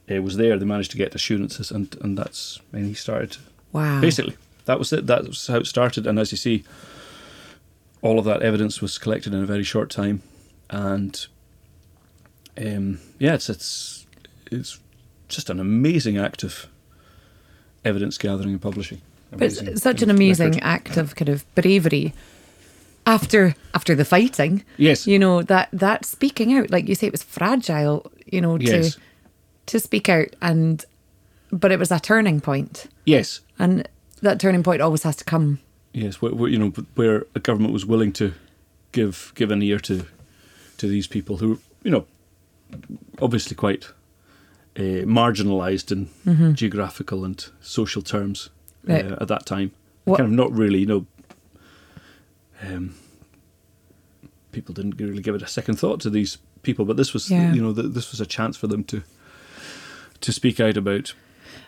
[0.09, 3.37] uh, was there, they managed to get assurances, and and that's and he started
[3.73, 4.01] Wow.
[4.01, 4.35] basically
[4.65, 5.05] that was it.
[5.07, 6.63] That was how it started, and as you see,
[8.01, 10.21] all of that evidence was collected in a very short time,
[10.69, 11.25] and
[12.57, 14.05] um, yeah, it's it's
[14.51, 14.79] it's
[15.27, 16.67] just an amazing act of
[17.83, 19.01] evidence gathering and publishing.
[19.31, 20.63] But it's such an amazing record.
[20.63, 22.13] act of kind of bravery
[23.05, 24.63] after after the fighting.
[24.77, 25.05] Yes.
[25.05, 28.63] You know, that that speaking out, like you say, it was fragile, you know, to
[28.63, 28.97] Yes.
[29.67, 30.85] to speak out and
[31.51, 32.87] but it was a turning point.
[33.05, 33.87] Yes, And
[34.21, 35.59] that turning point always has to come.
[35.93, 38.33] Yes, where, where, you know where a government was willing to
[38.91, 40.05] give give an ear to
[40.77, 42.05] to these people who you know
[43.21, 43.85] obviously quite
[44.77, 48.49] uh, marginalised in geographical and social terms
[48.89, 49.05] uh, Right.
[49.21, 49.71] at that time.
[50.05, 51.05] What- Kind of not really, you know.
[52.61, 52.95] Um,
[54.51, 57.53] people didn't really give it a second thought to these people, but this was, Yeah.
[57.53, 59.03] you know, th- this was a chance for them to
[60.21, 61.13] to speak out about.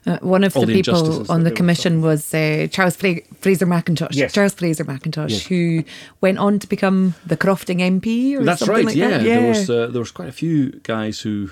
[0.08, 4.14] Uh, one of the, the people on the commission was uh, Charles Fra- Fraser Mackintosh.
[4.16, 4.34] Yes.
[4.34, 5.46] Charles Fraser Mackintosh, Yes.
[5.48, 5.84] who
[6.22, 8.86] went on to become the Crofting MP or That's something right.
[8.86, 9.24] like yeah, that.
[9.24, 11.50] there was uh, there was quite a few guys who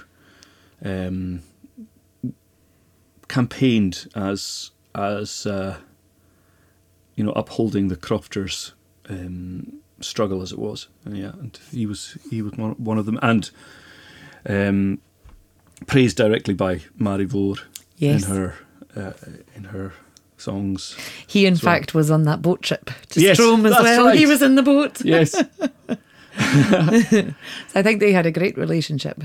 [0.84, 1.42] um,
[3.28, 5.78] campaigned as as uh,
[7.16, 8.74] you know upholding the crofters'
[9.10, 10.88] um, struggle as it was.
[11.06, 13.50] And yeah, and he was he was one, one of them, and
[14.48, 15.00] um,
[15.86, 17.60] praised directly by Màiri Mhòr
[17.98, 18.24] Yes.
[18.28, 18.54] in her
[18.96, 19.14] uh,
[19.56, 19.92] in her
[20.38, 20.96] songs.
[21.28, 24.06] He, in So- fact, was on that boat trip to Yes, Strome as well.
[24.06, 24.20] right.
[24.20, 25.02] He was in the boat.
[25.04, 25.32] Yes,
[26.38, 27.34] So
[27.80, 29.24] I think they had a great relationship.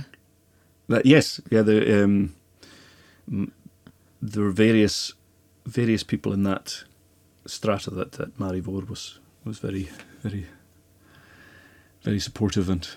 [0.88, 1.62] That yes, yeah.
[1.62, 2.34] The um,
[4.22, 5.14] there were various
[5.66, 6.84] various people in that
[7.46, 9.88] strata that that Màiri Mhòr was was very
[10.22, 10.46] very
[12.02, 12.88] very supportive and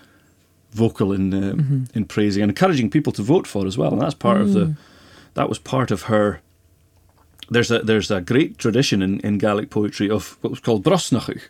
[0.72, 3.92] vocal in um, in praising and encouraging people to vote for as well.
[3.92, 4.74] And that's part of the
[5.36, 6.40] that was part of her.
[7.48, 11.42] There's a there's a great tradition in, in Gaelic poetry of what was called brosnachadh,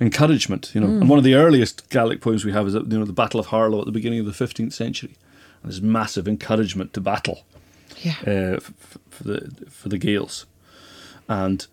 [0.00, 0.72] encouragement.
[0.74, 3.12] You know, and one of the earliest Gaelic poems we have is you know the
[3.22, 5.14] Battle of Harlaw at the beginning of the 15th century.
[5.62, 7.44] And there's massive encouragement to battle
[8.02, 8.16] Yeah.
[8.26, 9.38] uh, f- for the
[9.70, 10.46] for the Gaels,
[11.28, 11.66] and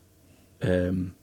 [0.62, 1.14] um,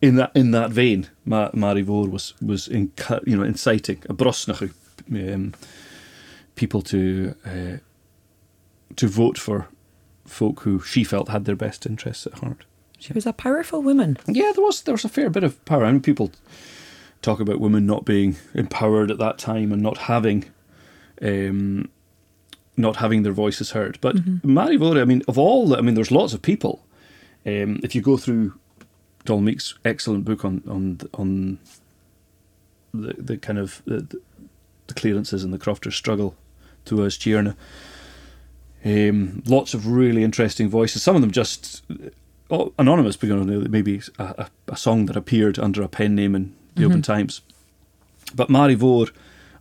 [0.00, 4.72] in that in that vein, Ma- Màiri Mhòr was was you know inciting a brosnach
[5.12, 5.52] um,
[6.54, 7.76] people to uh,
[8.96, 9.68] to vote for
[10.26, 12.64] folk who she felt had their best interests at heart.
[12.98, 14.18] She was a powerful woman.
[14.26, 15.84] Yeah, there was there was a fair bit of power.
[15.84, 16.32] I mean, people
[17.22, 20.44] talk about women not being empowered at that time and not having,
[21.22, 21.88] um,
[22.76, 23.98] not having their voices heard.
[24.00, 26.84] But Màiri Mhòr, I mean, of all, the, I mean, there's lots of people.
[27.46, 28.58] Um, if you go through
[29.24, 31.58] Donald Meek's excellent book on on on
[32.92, 34.20] the the kind of the,
[34.88, 36.34] the clearances and the crofters' struggle
[36.84, 37.54] Tuath is Tighearna.
[38.84, 41.02] Um, lots of really interesting voices.
[41.02, 41.82] Some of them just
[42.50, 46.34] oh, anonymous, but you know, maybe a, a, song that appeared under a pen name
[46.34, 47.40] in the Oban Times.
[48.34, 49.10] But Màiri Mhòr,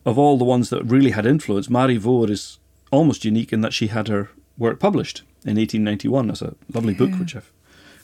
[0.06, 2.60] of all the ones that really had influence, Màiri Mhòr is
[2.92, 7.12] almost unique in that she had her work published in 1891 as a lovely book,
[7.20, 7.52] which I've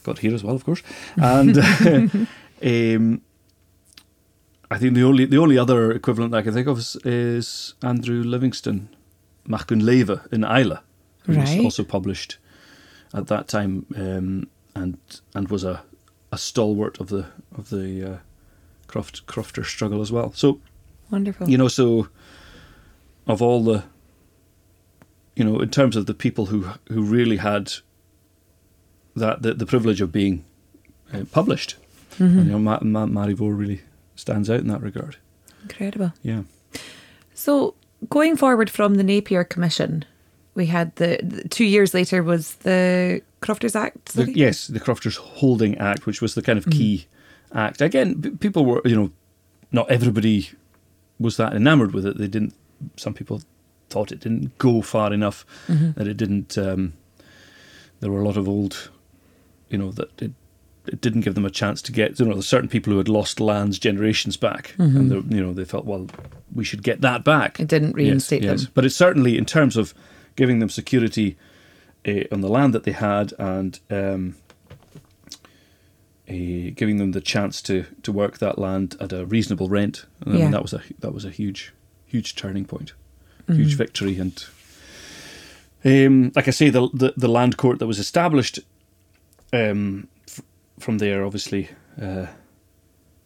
[0.04, 0.82] got here as well, of course.
[1.16, 1.58] And
[2.64, 3.22] um,
[4.72, 7.74] I think the only the only other equivalent that I can think of is, is
[7.82, 8.90] Andrew Livingston,
[9.48, 10.80] Machgun Leva in Islay,
[11.26, 11.58] who Right.
[11.58, 12.38] was also published
[13.14, 14.98] at that time um, and
[15.36, 15.84] and was a,
[16.32, 17.26] a stalwart of the
[17.58, 18.18] of the uh,
[18.88, 20.32] croft crofter struggle as well.
[20.34, 20.60] So
[21.12, 21.50] Wonderful.
[21.50, 22.08] you know, so
[23.28, 23.84] of all the,
[25.36, 27.72] you know, in terms of the people who who really had
[29.16, 30.44] that the, the privilege of being
[31.14, 31.76] uh, published,
[32.20, 32.24] Mm-hmm.
[32.38, 33.82] and, you know, Ma- Ma- really
[34.16, 35.18] stands out in that regard.
[35.64, 36.14] Incredible.
[36.22, 36.44] Yeah,
[37.34, 37.74] So
[38.10, 40.06] going forward from the Napier Commission,
[40.56, 44.14] we had the, the two years later was the Crofters Act.
[44.14, 46.72] the, yes, the Crofters Holding Act, which was the kind of mm.
[46.72, 47.08] key
[47.54, 47.82] act.
[47.82, 49.12] Again, people were, you know,
[49.72, 50.50] not everybody
[51.20, 52.18] was that enamored with it.
[52.18, 52.54] They didn't.
[52.98, 53.42] Some people
[53.90, 55.46] thought it didn't go far enough.
[55.68, 55.92] Mm-hmm.
[55.94, 56.58] That it didn't.
[56.58, 56.94] Um,
[58.00, 58.92] there were a lot of old,
[59.70, 60.32] you know, that it,
[60.86, 62.20] it didn't give them a chance to get.
[62.20, 64.98] You know, there's certain people who had lost lands generations back, mm-hmm.
[64.98, 66.08] and they, you know they felt, well,
[66.54, 67.60] we should get that back.
[67.60, 68.60] It didn't reinstate them.
[68.74, 69.94] But it's certainly in terms of
[70.36, 71.38] giving them security
[72.08, 74.36] uh, on the land that they had and um,
[76.30, 80.06] uh, giving them the chance to, to work that land at a reasonable rent.
[80.26, 80.52] I mean, Yeah.
[80.52, 81.74] that was a that was a huge
[82.06, 82.94] huge turning point,
[83.48, 83.60] Mm-hmm.
[83.62, 84.46] huge victory, and
[85.86, 88.60] um, like I say, the, the the land court that was established
[89.52, 90.42] um, f-
[90.80, 91.70] from there, obviously,
[92.02, 92.28] uh,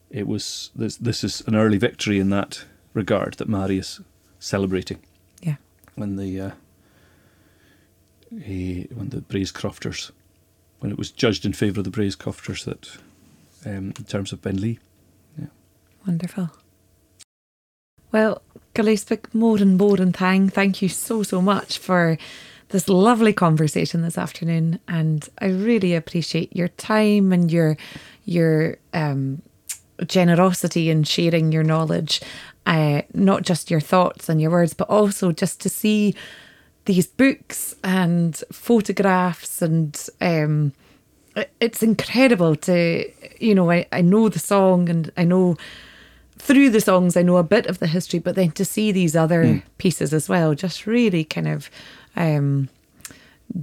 [0.10, 4.06] it was this this is an early victory in that regard that Marius is
[4.40, 4.98] celebrating
[5.44, 5.58] Yeah.
[5.96, 6.52] when the uh,
[8.44, 10.12] he, when the Braes Crofters
[10.80, 12.98] when it was judged in favour of the Braes Crofters that
[13.66, 14.80] um, in terms of Ben Lee.
[16.06, 16.50] Wonderful.
[18.12, 18.42] Well,
[18.74, 22.18] Gillespie Moran Boran Thang, thank you so, so much for
[22.70, 24.80] this lovely conversation this afternoon.
[24.88, 27.78] And I really appreciate your time and your
[28.24, 29.42] your um,
[30.06, 32.22] generosity in sharing your knowledge,
[32.66, 36.14] uh, not just your thoughts and your words, but also just to see
[36.88, 40.72] these books and photographs and um,
[41.60, 43.06] it's incredible to
[43.40, 45.58] you know I, I know the song and I know
[46.40, 49.16] through the songs I know a bit of the history but then to see these
[49.16, 51.70] other pieces as well just really kind of
[52.16, 52.70] um,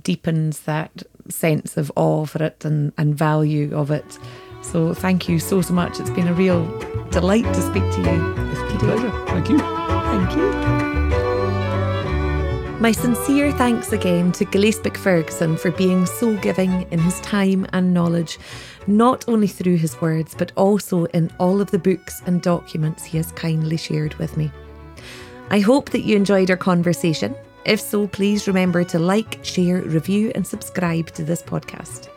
[0.02, 4.18] deepens that sense of awe for it and, and value of it
[4.60, 6.62] so thank you so so much it's been a real
[7.08, 9.26] delight to speak to you It's been a pleasure.
[9.26, 9.58] Thank you.
[9.58, 10.93] Thank you.
[12.80, 17.94] My sincere thanks again to Gillespie Ferguson for being so giving in his time and
[17.94, 18.38] knowledge,
[18.86, 23.16] not only through his words, but also in all of the books and documents he
[23.16, 24.50] has kindly shared with me.
[25.50, 27.36] I hope that you enjoyed our conversation.
[27.64, 32.08] If so, please remember to like, share, review, and subscribe to this podcast.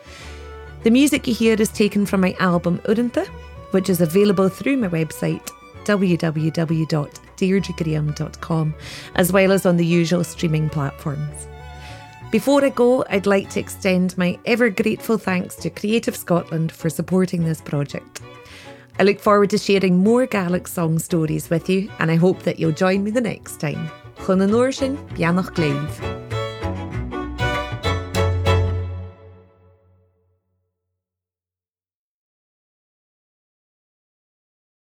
[0.82, 3.26] The music you hear is taken from my album Urintha,
[3.70, 5.50] which is available through my website
[7.38, 8.74] www.deirdregraham.com,
[9.14, 11.48] as well as on the usual streaming platforms.
[12.30, 16.90] Before I go, I'd like to extend my ever grateful thanks to Creative Scotland for
[16.90, 18.20] supporting this project.
[18.98, 22.58] I look forward to sharing more Gaelic song stories with you, and I hope that
[22.58, 23.90] you'll join me the next time.
[24.26, 26.37] Chun an uair sin, beannach gléamh.